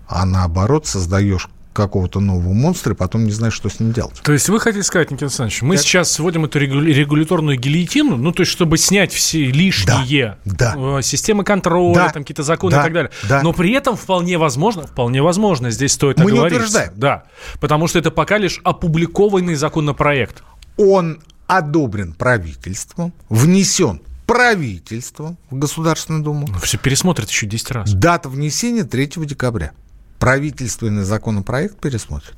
[0.09, 4.20] а наоборот создаешь какого-то нового монстра, и потом не знаешь, что с ним делать.
[4.22, 8.33] То есть вы хотите сказать, Никита Александрович, мы сейчас сводим эту регуля- регуляторную гильотину, ну,
[8.33, 12.80] то есть, чтобы снять все лишние Да, э, системы контроля, Да, там какие-то законы да,
[12.80, 13.11] и так далее.
[13.28, 13.42] да.
[13.42, 16.92] Но при этом вполне возможно, вполне возможно, здесь стоит Мы не утверждаем.
[16.96, 17.24] Да,
[17.61, 20.42] потому что это пока лишь опубликованный законопроект.
[20.76, 26.46] Он одобрен правительством, внесен правительством в Государственную Думу.
[26.50, 27.92] Ну, все пересмотрят еще 10 раз.
[27.92, 29.72] Дата внесения 3 декабря.
[30.20, 32.37] Правительственный законопроект пересмотрят.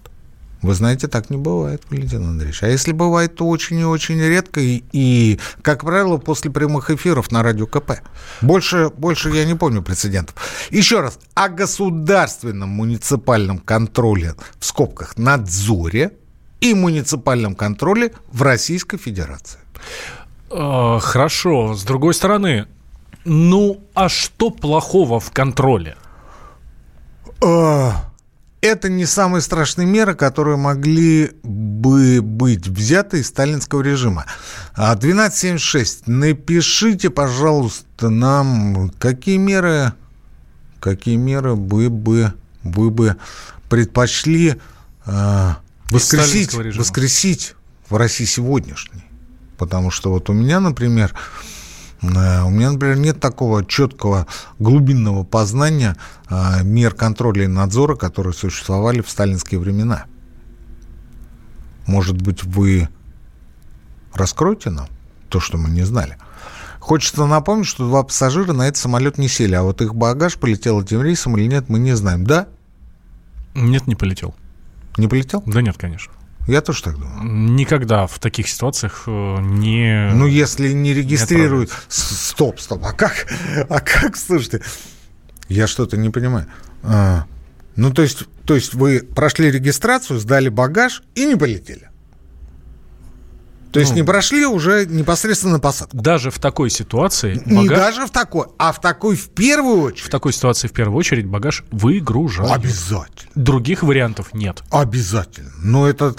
[0.63, 2.63] Вы знаете, так не бывает, Валентин Андреевич.
[2.63, 4.61] А если бывает, то очень и очень редко.
[4.61, 7.95] И, и как правило, после прямых эфиров на радио КП.
[8.41, 10.37] Больше, больше я не помню прецедентов.
[10.71, 11.19] Еще раз.
[11.35, 16.13] О государственном муниципальном контроле, в скобках, надзоре
[16.61, 19.59] и муниципальном контроле в Российской Федерации.
[20.51, 21.75] А, хорошо.
[21.75, 22.69] С другой стороны,
[23.25, 25.97] ну, а что плохого в контроле?
[27.43, 28.13] А,
[28.61, 34.27] это не самые страшные меры, которые могли бы быть взяты из сталинского режима.
[34.75, 36.05] 1276.
[36.07, 39.93] А, напишите, пожалуйста, нам, какие меры,
[40.81, 43.17] какие меры вы бы, вы бы
[43.69, 44.57] предпочли
[45.07, 45.51] э,
[45.91, 47.55] воскресить, воскресить
[47.89, 49.05] в России сегодняшней.
[49.59, 51.62] Потому что вот у меня, например, Э,
[52.03, 54.27] у меня, например, нет такого четкого
[54.59, 55.97] глубинного познания
[56.29, 60.07] э, мер контроля и надзора, которые существовали в сталинские времена.
[61.87, 62.89] Может быть, вы
[64.13, 64.89] раскроете нам
[65.29, 66.19] то, что мы не знали?
[66.81, 70.83] Хочется напомнить, что два пассажира на этот самолет не сели, а вот их багаж полетел
[70.83, 72.25] этим рейсом или нет, мы не знаем.
[72.25, 72.49] Да?
[73.55, 74.35] Нет, не полетел.
[74.97, 75.45] Не полетел?
[75.47, 76.13] Да нет, конечно.
[76.49, 77.23] Я тоже так думаю.
[77.23, 80.11] Никогда в таких ситуациях э, не...
[80.13, 81.71] Ну, если не регистрируют...
[81.71, 82.85] Не стоп, стоп.
[82.85, 83.27] А как?
[83.69, 84.61] А как, слушайте?
[85.49, 86.47] Я что-то не понимаю.
[86.83, 87.27] А,
[87.77, 91.92] ну, то есть, то есть вы прошли регистрацию, сдали багаж и не полетели?
[93.73, 95.97] То есть ну, не прошли уже непосредственно на посадку.
[95.97, 97.63] Даже в такой ситуации багаж...
[97.63, 100.07] Не даже в такой, а в такой в первую очередь.
[100.07, 102.53] В такой ситуации в первую очередь багаж выгружают.
[102.53, 103.33] Обязательно.
[103.35, 104.63] Других вариантов нет.
[104.71, 105.53] Обязательно.
[105.63, 106.15] Но это,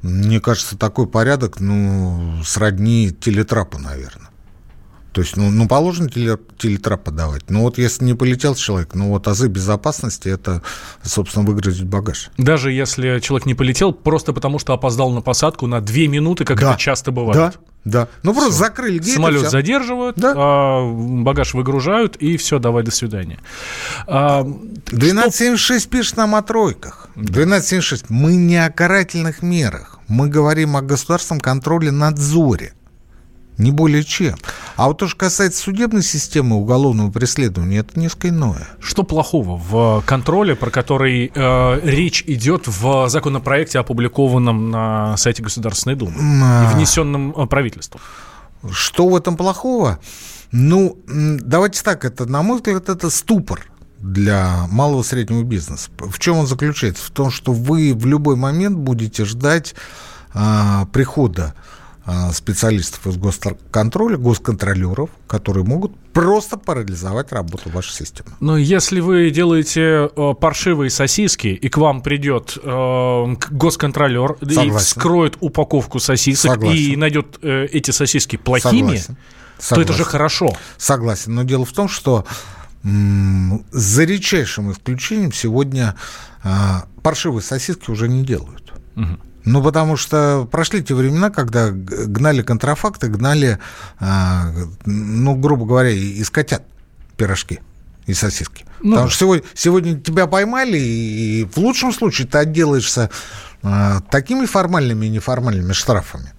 [0.00, 4.23] мне кажется, такой порядок, ну, сродни телетрапу, наверное.
[5.14, 7.48] То есть, ну, ну положено телетрап подавать.
[7.48, 10.60] Но вот если не полетел человек, ну вот азы безопасности– это,
[11.04, 12.30] собственно, выгрузить багаж.
[12.36, 16.60] Даже если человек не полетел, просто потому что опоздал на посадку на две минуты, как
[16.60, 16.72] да.
[16.72, 17.36] это часто бывает.
[17.36, 17.52] Да,
[17.84, 18.08] да.
[18.24, 18.40] Ну, все.
[18.40, 19.14] просто закрыли гейт.
[19.14, 20.34] Самолет задерживают, да?
[20.36, 23.38] а, багаж выгружают, и все, давай, до свидания.
[24.08, 25.90] А, 1276 что...
[25.90, 27.08] пишет нам о тройках.
[27.14, 28.10] 1276.
[28.10, 30.00] Мы не о карательных мерах.
[30.08, 32.74] Мы говорим о государственном контроле надзоре.
[33.58, 34.34] Не более чем.
[34.76, 38.68] А вот то, что касается судебной системы уголовного преследования, это несколько иное.
[38.80, 45.94] Что плохого в контроле, про который э, речь идет в законопроекте, опубликованном на сайте Государственной
[45.94, 46.64] Думы а...
[46.64, 48.00] и внесенном э, правительством?
[48.70, 50.00] Что в этом плохого?
[50.50, 53.66] Ну, давайте так, это, на мой взгляд, это ступор
[53.98, 55.90] для малого и среднего бизнеса.
[55.98, 57.04] В чем он заключается?
[57.06, 59.74] В том, что вы в любой момент будете ждать
[60.32, 61.54] а, прихода
[62.32, 68.30] специалистов из госконтроля, госконтролеров, которые могут просто парализовать работу вашей системы.
[68.40, 74.74] Но если вы делаете э, паршивые сосиски, и к вам придет э, госконтролер Согласен.
[74.74, 76.92] и вскроет упаковку сосисок Согласен.
[76.92, 79.16] и найдет э, эти сосиски плохими, Согласен.
[79.70, 80.54] то это же хорошо.
[80.76, 81.34] Согласен.
[81.34, 82.26] Но дело в том, что
[82.82, 85.94] за редчайшим исключением сегодня
[86.42, 86.50] э,
[87.02, 88.74] паршивые сосиски уже не делают.
[88.94, 89.18] Угу.
[89.44, 93.58] Ну, потому что прошли те времена, когда гнали контрафакты, гнали,
[94.00, 94.52] а,
[94.86, 96.62] ну, грубо говоря, из котят
[97.16, 97.60] пирожки
[98.06, 98.64] и сосиски.
[98.80, 103.10] Ну, Потому что сегодня, сегодня тебя поймали, и в лучшем случае ты отделаешься
[103.62, 106.32] а, такими формальными и неформальными штрафами,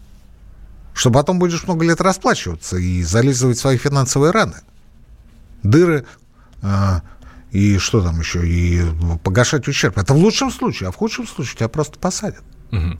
[0.93, 4.61] что потом будешь много лет расплачиваться и зализывать свои финансовые раны.
[5.61, 6.05] Дыры
[6.63, 7.03] а,
[7.51, 8.81] и что там еще, и
[9.23, 9.97] погашать ущерб.
[9.97, 12.43] Это в лучшем случае, а в худшем случае тебя просто посадят.
[12.71, 12.97] Угу.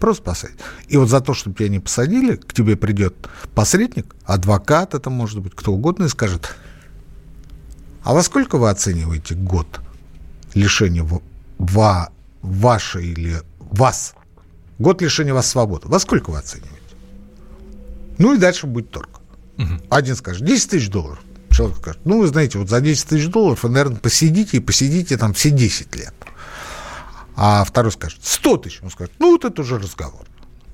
[0.00, 0.58] Просто посадить.
[0.88, 3.14] И вот за то, что тебя не посадили, к тебе придет
[3.54, 6.54] посредник, адвокат, это может быть кто угодно, и скажет,
[8.02, 9.80] а во сколько вы оцениваете год
[10.54, 11.06] лишения
[11.58, 12.10] ва,
[12.42, 14.14] вашей или вас?
[14.78, 15.88] Год лишения вас свободы.
[15.88, 16.76] Во сколько вы оцениваете?
[18.18, 19.20] Ну и дальше будет торг.
[19.58, 19.68] Угу.
[19.90, 21.18] Один скажет, 10 тысяч долларов.
[21.50, 25.16] Человек скажет, ну, вы знаете, вот за 10 тысяч долларов вы, наверное, посидите и посидите
[25.16, 26.14] там все 10 лет.
[27.36, 28.80] А второй скажет 100 тысяч.
[28.82, 30.26] Он скажет, ну вот это уже разговор.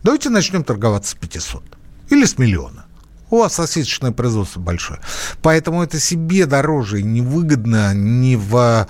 [0.02, 1.62] Давайте начнем торговаться с 500
[2.10, 2.86] или с миллиона.
[3.30, 5.00] У вас сосисочное производство большое.
[5.42, 8.86] Поэтому это себе дороже и невыгодно не в,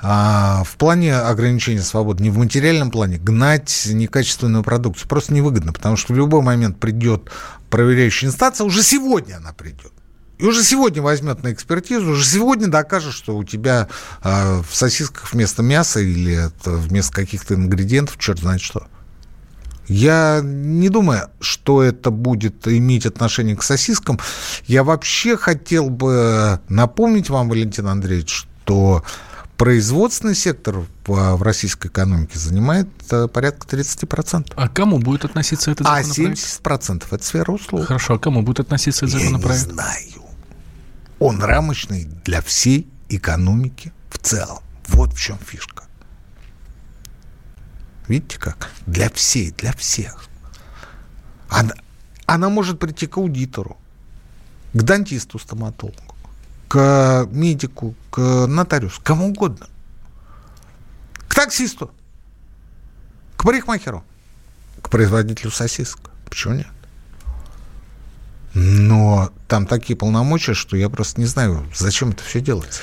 [0.00, 5.08] а, в плане ограничения свободы, не в материальном плане гнать некачественную продукцию.
[5.08, 7.30] Просто невыгодно, потому что в любой момент придет
[7.68, 9.92] проверяющая инстанция, уже сегодня она придет.
[10.40, 13.88] И уже сегодня возьмет на экспертизу, уже сегодня докажет, что у тебя
[14.22, 18.86] э, в сосисках вместо мяса или вместо каких-то ингредиентов черт знает что.
[19.86, 24.18] Я не думаю, что это будет иметь отношение к сосискам.
[24.66, 29.04] Я вообще хотел бы напомнить вам, Валентин Андреевич, что
[29.58, 34.52] производственный сектор в, российской экономике занимает э, порядка 30%.
[34.56, 36.40] А к кому будет относиться этот А законопроект?
[36.64, 37.84] 70% это сфера услуг.
[37.84, 39.66] Хорошо, а к кому будет относиться этот Я законопроект?
[39.66, 40.19] не знаю.
[41.20, 44.62] Он рамочный для всей экономики в целом.
[44.88, 45.84] Вот в чем фишка.
[48.08, 48.70] Видите как?
[48.86, 50.24] Для всей, для всех.
[51.48, 51.74] Она,
[52.24, 53.76] она может прийти к аудитору,
[54.72, 56.16] к дантисту, стоматологу,
[56.68, 59.68] к медику, к нотариусу, кому угодно.
[61.28, 61.92] К таксисту,
[63.36, 64.02] к парикмахеру,
[64.80, 66.10] к производителю сосисок.
[66.24, 66.79] Почему нет?
[68.54, 72.82] Но там такие полномочия, что я просто не знаю, зачем это все делается.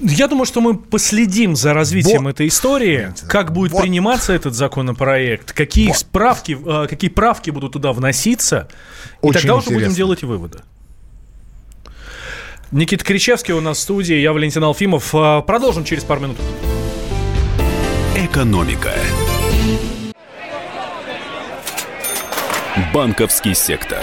[0.00, 2.30] Я думаю, что мы последим за развитием Вот.
[2.30, 3.82] этой истории, как будет Вот.
[3.82, 5.96] приниматься этот законопроект, какие Вот.
[5.98, 8.68] справки, э, какие правки будут туда вноситься,
[9.22, 10.58] и Очень тогда уже будем делать выводы.
[12.72, 15.14] Никита Кричевский у нас в студии, я Валентин Алфимов.
[15.14, 16.36] Э, Продолжим через пару минут.
[18.16, 18.92] Экономика.
[22.92, 24.02] Банковский сектор.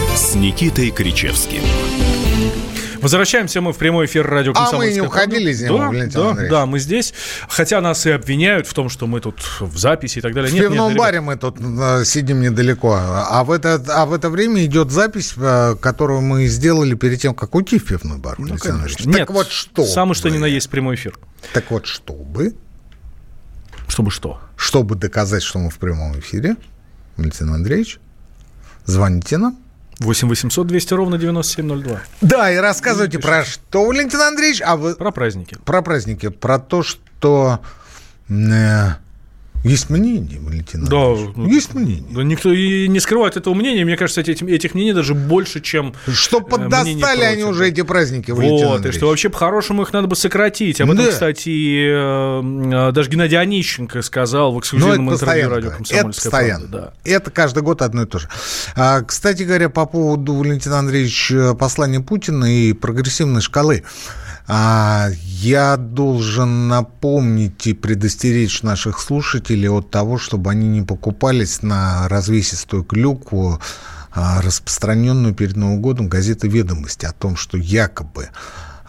[0.15, 1.61] с Никитой Кричевским.
[3.01, 5.49] Возвращаемся мы в прямой эфир радио А мы «Комсомольская не уходили правда».
[5.49, 6.51] из него, да, Валентин да, Андреевич?
[6.51, 7.13] да, мы здесь.
[7.49, 10.51] Хотя нас и обвиняют в том, что мы тут в записи и так далее.
[10.51, 14.05] В Нет, нет, пивном ребят, баре мы тут э, сидим недалеко, а в, это, а
[14.05, 18.19] в это время идет запись, э, которую мы сделали перед тем, как уйти в пивной
[18.19, 18.35] бар.
[18.37, 19.05] ну, Валентин Андреевич.
[19.05, 19.83] Нет, так вот что?
[19.83, 21.17] Самый что ни на есть прямой эфир.
[21.53, 22.53] Так вот, чтобы,
[23.87, 24.39] Чтобы что?
[24.57, 26.55] чтобы доказать, что мы в прямом эфире,
[27.17, 27.99] Валентин Андреевич,
[28.85, 29.57] звоните нам.
[29.99, 31.99] 8 800 200 ровно 9702.
[32.21, 35.57] Да, и рассказывайте про что, Валентин Андреевич, а вы Про праздники.
[35.63, 37.59] про праздники, про то, что
[38.29, 38.33] э,
[39.63, 42.03] есть мнение, Валентин Да, ну, есть мнение.
[42.09, 43.85] Да никто и не скрывает этого мнения.
[43.85, 45.93] Мне кажется, этих, этих мнений даже больше, чем...
[46.07, 48.97] Что э, поддостали они уже эти праздники, Валентин Вот, и Андреевич.
[48.97, 50.81] что вообще по-хорошему их надо бы сократить.
[50.81, 51.11] Об этом, Да.
[51.11, 56.31] кстати, э, э, даже Геннадий Онищенко сказал в Ну, это эксклюзивном интервью радио Это «Комсомольская
[56.31, 56.67] постоянно.
[56.67, 56.93] правда».
[57.03, 58.29] Это каждый год одно и то же.
[58.75, 63.83] А, кстати говоря, по поводу, Валентина Андреевича, послания Путина и прогрессивной шкалы.
[64.47, 65.09] А,
[65.41, 72.83] я должен напомнить и предостеречь наших слушателей от того, чтобы они не покупались на развесистую
[72.83, 73.59] клюкву,
[74.11, 78.29] а, распространенную перед Новым годом газеты «Ведомости» о том, что якобы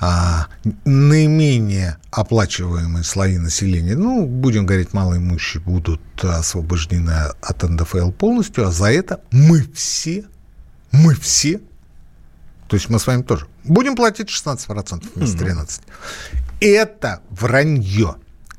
[0.00, 0.48] а,
[0.84, 8.90] наименее оплачиваемые слои населения, ну, будем говорить, малоимущие, будут освобождены от НДФЛ полностью, а за
[8.90, 10.24] это мы все,
[10.90, 11.60] мы все,
[12.72, 15.80] то есть мы с вами тоже, будем платить 16% вместо 13%.
[16.60, 18.14] Это вранье,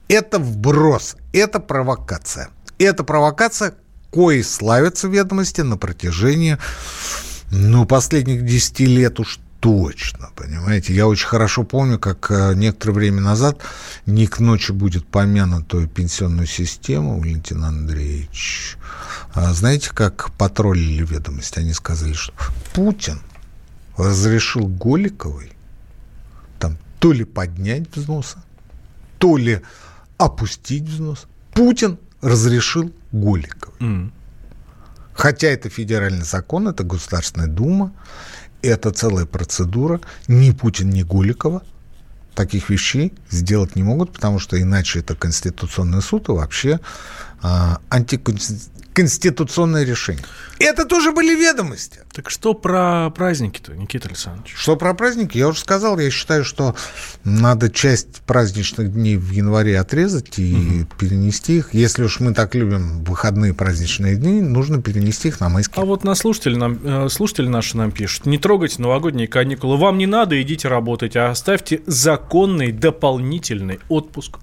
[0.07, 2.49] это вброс, это провокация.
[2.77, 3.73] Это провокация,
[4.11, 6.59] кои славятся ведомости на протяжении
[7.49, 10.93] ну, последних 10 лет уж точно, понимаете.
[10.93, 13.61] Я очень хорошо помню, как э, некоторое время назад
[14.05, 18.77] не к ночи будет помянутую пенсионную систему, Валентин Андреевич.
[19.33, 21.57] А знаете, как потроллили ведомости?
[21.57, 22.31] Они сказали, что
[22.75, 23.19] Путин
[23.97, 25.51] разрешил Голиковой
[26.59, 28.37] там то ли поднять взносы,
[29.19, 29.61] то ли
[30.17, 31.25] опустить взнос.
[31.53, 33.77] Путин разрешил Голиковой.
[33.79, 34.13] М.
[35.13, 37.93] Хотя это федеральный закон, это Государственная Дума,
[38.61, 40.01] это целая процедура.
[40.27, 41.61] Ни Путин, ни Голикова
[42.33, 46.79] таких вещей сделать не могут, потому что иначе это Конституционный суд и вообще
[47.41, 47.79] а,
[48.93, 50.23] антиконституционное решение.
[50.59, 51.99] Это тоже были ведомости.
[52.13, 54.53] Так что про праздники-то, Никита Александрович?
[54.55, 55.37] Что про праздники?
[55.37, 56.75] Я уже сказал, я считаю, что
[57.23, 61.73] надо часть праздничных дней в январе отрезать и перенести их.
[61.73, 65.81] Если уж мы так любим выходные праздничные дни, нужно перенести их на майские.
[65.81, 69.97] А вот на слушатели, нам, э, слушатели наши нам пишут, не трогайте новогодние каникулы, вам
[69.97, 74.37] не надо, идите работать, а оставьте законный дополнительный отпуск.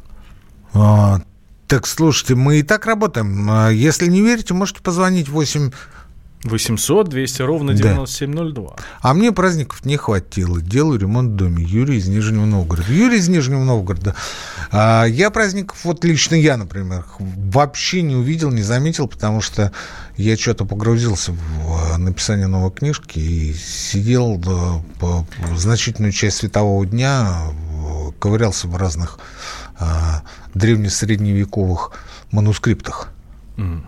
[0.72, 1.20] А,
[1.70, 3.48] так, слушайте, мы и так работаем.
[3.48, 5.70] А, Если не верите, можете позвонить 8
[6.42, 8.76] 800 200 ровно 9702.
[9.02, 10.60] А мне праздников не хватило.
[10.60, 11.62] Делаю ремонт в доме.
[11.62, 12.92] Юрий из Нижнего Новгорода.
[12.92, 14.16] Юрий из Нижнего Новгорода.
[14.72, 19.70] А, я праздников, вот лично я, например, вообще не увидел, не заметил, потому что
[20.16, 25.24] я что-то погрузился в написание новой книжки и сидел да, по,
[25.56, 27.42] значительную часть светового дня,
[28.18, 29.20] ковырялся в разных
[30.54, 31.92] древнесредневековых
[32.30, 33.12] манускриптах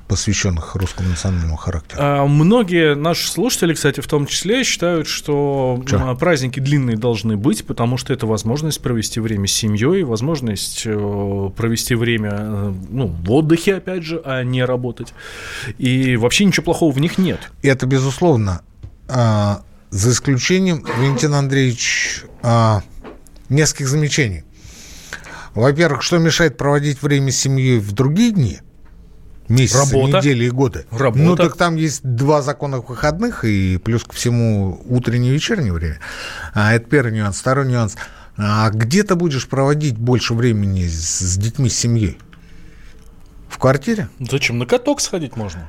[0.09, 2.01] посвященных русскому национальному характеру.
[2.03, 6.14] А, многие наши слушатели, кстати, в том числе, считают, что Че?
[6.16, 11.95] праздники длинные должны быть, потому что это возможность провести время с семьей, возможность э, провести
[11.95, 15.14] время э, ну, в отдыхе, опять же, а не работать.
[15.78, 17.40] И вообще ничего плохого в них нет.
[17.62, 18.61] Это безусловно.
[19.09, 22.82] А, за исключением, Валентин Андреевич, а,
[23.49, 24.45] нескольких замечаний.
[25.55, 28.61] Во-первых, что мешает проводить время с семьей в другие дни–
[29.53, 30.18] месяцы, Работа.
[30.18, 30.86] недели и годы.
[30.90, 31.22] Работа.
[31.22, 36.00] Ну, так там есть два закона выходных и плюс ко всему утреннее и вечернее время.
[36.55, 37.38] А, это первый нюанс.
[37.38, 37.96] Второй нюанс.
[38.36, 42.18] А где ты будешь проводить больше времени с, с детьми, с семьей?
[43.48, 44.09] В квартире?
[44.18, 44.59] Зачем?
[44.59, 45.68] На каток сходить можно.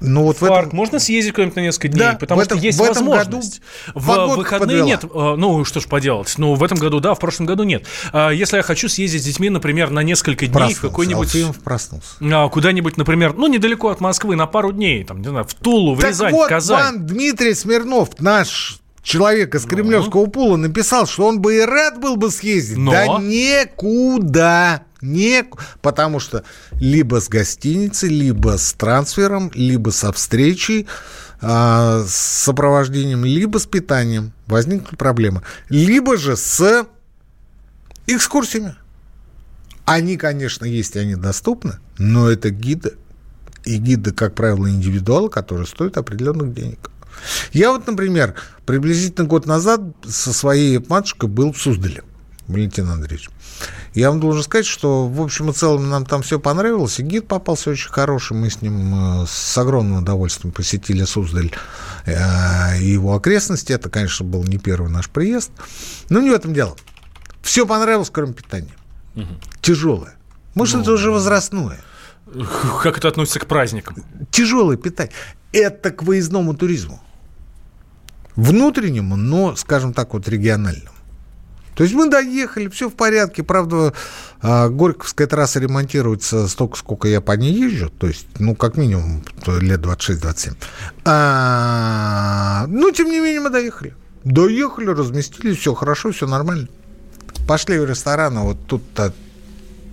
[0.00, 0.76] Ну, вот в парк этом...
[0.76, 3.60] можно съездить куда-нибудь на несколько дней, да, потому этом, что есть в этом возможность.
[3.86, 4.86] Году в выходные подвела.
[4.86, 5.04] нет.
[5.12, 6.32] А, ну, что ж поделать.
[6.38, 7.84] Ну, в этом году да, в прошлом году нет.
[8.12, 11.26] А, если я хочу съездить с детьми, например, на несколько дней проснулся, в какой-нибудь...
[11.26, 12.08] Алфимов проснулся.
[12.20, 15.94] А, куда-нибудь, например, ну, недалеко от Москвы, на пару дней, там, не знаю, в Тулу,
[15.94, 16.84] в так Рязань, вот, в Казань.
[16.84, 20.30] Ван Дмитрий Смирнов, наш человек из кремлевского ну.
[20.30, 22.76] пула, написал, что он бы и рад был бы съездить.
[22.76, 22.92] Но...
[22.92, 24.82] Да никуда.
[25.00, 25.44] Не,
[25.80, 30.86] потому что либо с гостиницей, либо с трансфером, либо со встречей,
[31.40, 35.42] э, с сопровождением, либо с питанием возникнут проблемы.
[35.68, 36.86] Либо же с
[38.06, 38.74] экскурсиями.
[39.84, 42.94] Они, конечно, есть, и они доступны, но это гиды.
[43.64, 46.90] И гиды, как правило, индивидуалы, которые стоят определенных денег.
[47.52, 48.34] Я вот, например,
[48.66, 52.02] приблизительно год назад со своей матушкой был в Суздале,
[52.46, 53.30] Валентин Андреевич.
[53.94, 57.26] Я вам должен сказать, что в общем и целом нам там все понравилось, и гид
[57.26, 61.50] попался очень хороший, мы с ним э, с огромным удовольствием посетили Суздаль
[62.06, 65.50] э, и его окрестности, это, конечно, был не первый наш приезд,
[66.10, 66.76] но не в этом дело.
[67.42, 68.74] Все понравилось, кроме питания.
[69.16, 69.26] Угу.
[69.62, 70.14] Тяжелое.
[70.54, 71.80] Может, ну, это уже возрастное.
[72.82, 74.04] Как это относится к праздникам?
[74.30, 75.12] Тяжелое питание.
[75.52, 77.00] Это к выездному туризму.
[78.38, 80.94] Внутреннему, но, скажем так, вот региональному.
[81.74, 83.42] То есть мы доехали, все в порядке.
[83.42, 83.92] Правда,
[84.40, 87.90] а, Горьковская трасса ремонтируется столько, сколько я по ней езжу.
[87.90, 90.54] То есть, ну, как минимум, лет 26-27.
[91.04, 93.96] А, ну, тем не менее, мы доехали.
[94.22, 96.68] Доехали, разместились, все хорошо, все нормально.
[97.48, 99.12] Пошли в ресторан, а вот тут-то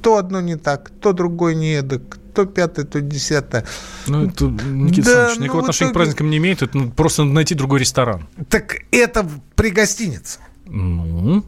[0.06, 3.66] то одно не так, то другое не эдак, то пятое, то десятое.
[4.06, 5.94] Ну, это, Никита да, Александрович, никакого ну, отношения итоге...
[5.94, 8.28] к праздникам не имеет, это ну, просто надо найти другой ресторан.
[8.48, 10.42] Так это при гостинице.
[10.68, 11.44] Ну,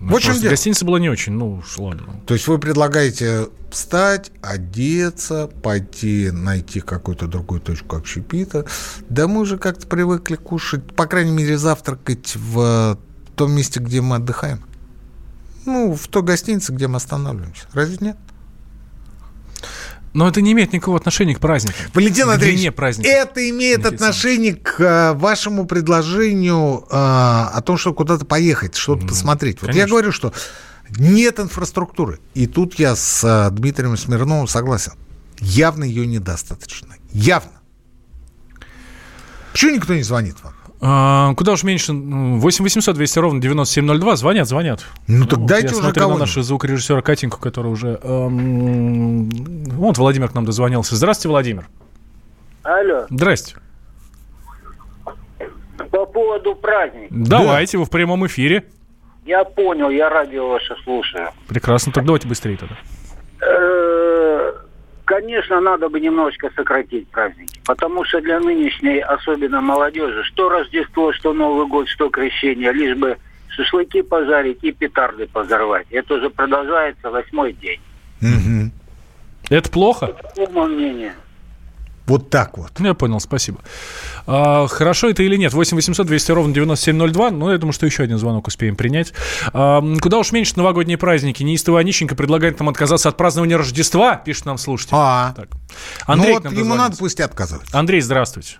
[0.00, 2.18] ну, в общем, гостиница была не очень, ну, ладно.
[2.24, 8.64] То есть вы предлагаете встать, одеться, пойти найти какую-то другую точку общепита.
[9.10, 12.98] Да мы уже как-то привыкли кушать, по крайней мере, завтракать в
[13.36, 14.64] том месте, где мы отдыхаем.
[15.68, 17.66] Ну, в той гостинице, где мы останавливаемся.
[17.74, 18.16] Разве нет?
[20.14, 21.76] Но это не имеет никакого отношения к празднику.
[21.92, 22.72] Валентин Андреевич,
[23.04, 29.02] это имеет Никита отношение к а, вашему предложению а, о том, что куда-то поехать, что-то
[29.02, 29.60] ну, посмотреть.
[29.60, 29.80] Вот конечно.
[29.80, 30.32] я говорю, что
[30.96, 32.18] нет инфраструктуры.
[32.32, 34.94] И тут я с а, Дмитрием Смирновым согласен.
[35.38, 36.96] Явно ее недостаточно.
[37.12, 37.52] Явно.
[39.52, 40.54] Почему никто не звонит вам?
[40.80, 41.92] А, куда уж меньше.
[41.92, 44.16] 8 800 200 ровно 9702.
[44.16, 44.84] Звонят, звонят.
[45.06, 47.98] Ну так ну, дайте я уже смотрю на нашего звукорежиссера Катеньку, который уже...
[48.02, 50.94] Эм, вот Владимир к нам дозвонился.
[50.94, 51.68] Здравствуйте, Владимир.
[52.62, 53.06] Алло.
[53.10, 53.56] Здрасте.
[55.90, 57.08] По поводу праздника.
[57.10, 57.80] Давайте, да.
[57.80, 58.64] вы в прямом эфире.
[59.24, 61.30] Я понял, я радио ваше слушаю.
[61.48, 62.76] Прекрасно, так давайте быстрее тогда.
[65.08, 71.32] Конечно, надо бы немножечко сократить праздники, потому что для нынешней, особенно молодежи, что Рождество, что
[71.32, 73.16] Новый год, что Крещение, лишь бы
[73.48, 75.86] шашлыки пожарить и петарды позорвать.
[75.88, 77.80] Это уже продолжается восьмой день.
[78.20, 78.70] Угу.
[79.48, 80.14] Это плохо?
[80.36, 81.14] Это мое мнение.
[82.08, 82.72] Вот так вот.
[82.80, 83.58] Я понял, спасибо.
[84.26, 85.52] А, хорошо это или нет?
[85.52, 87.30] 8 800 200 ровно 9702.
[87.30, 89.12] Ну, я думаю, что еще один звонок успеем принять.
[89.52, 91.42] А, куда уж меньше новогодние праздники.
[91.42, 94.94] Неистовый Онищенко предлагает нам отказаться от празднования Рождества, пишет нам слушатель.
[94.94, 95.48] А, так.
[96.06, 97.68] Андрей ну вот ему надо пусть отказывать.
[97.74, 98.56] Андрей, здравствуйте.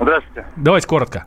[0.00, 0.46] Здравствуйте.
[0.56, 1.26] Давайте коротко.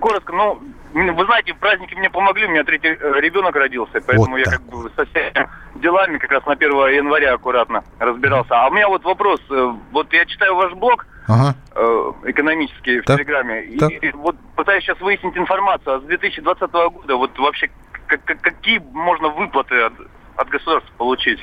[0.00, 0.58] Коротко, ну,
[0.96, 4.62] вы знаете, праздники мне помогли, у меня третий э, ребенок родился, поэтому вот я как
[4.62, 8.54] бы со всеми делами как раз на 1 января аккуратно разбирался.
[8.54, 11.54] А у меня вот вопрос, э, вот я читаю ваш блог, ага.
[11.74, 13.16] э, экономические в Так.
[13.18, 13.64] Телеграме.
[13.64, 13.90] И, Так.
[13.92, 15.96] и вот пытаюсь сейчас выяснить информацию.
[15.96, 17.70] А с 2020 года вот вообще
[18.06, 19.92] как- как- какие можно выплаты от,
[20.36, 21.40] от государства получить?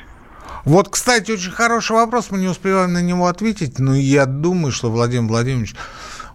[0.65, 4.89] Вот, кстати, очень хороший вопрос, мы не успеваем на него ответить, но я думаю, что
[4.89, 5.75] Владимир Владимирович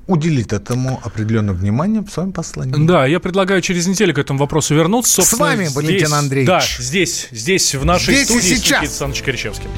[0.08, 2.74] уделит этому определенное внимание в своем послании.
[2.86, 5.12] Да, я предлагаю через неделю к этому вопросу вернуться.
[5.22, 6.48] Собственно, вами, здесь- Валентин Андреевич.
[6.48, 8.62] Да, здесь, здесь, в нашей Здесь студии с сейчас.
[8.62, 9.70] Никитой Александровичем Кричевским.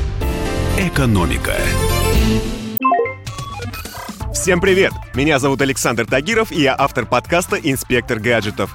[0.78, 1.56] Экономика.
[4.32, 4.92] Всем привет!
[5.14, 8.74] Меня зовут Александр Тагиров, и я автор подкаста «Инспектор гаджетов».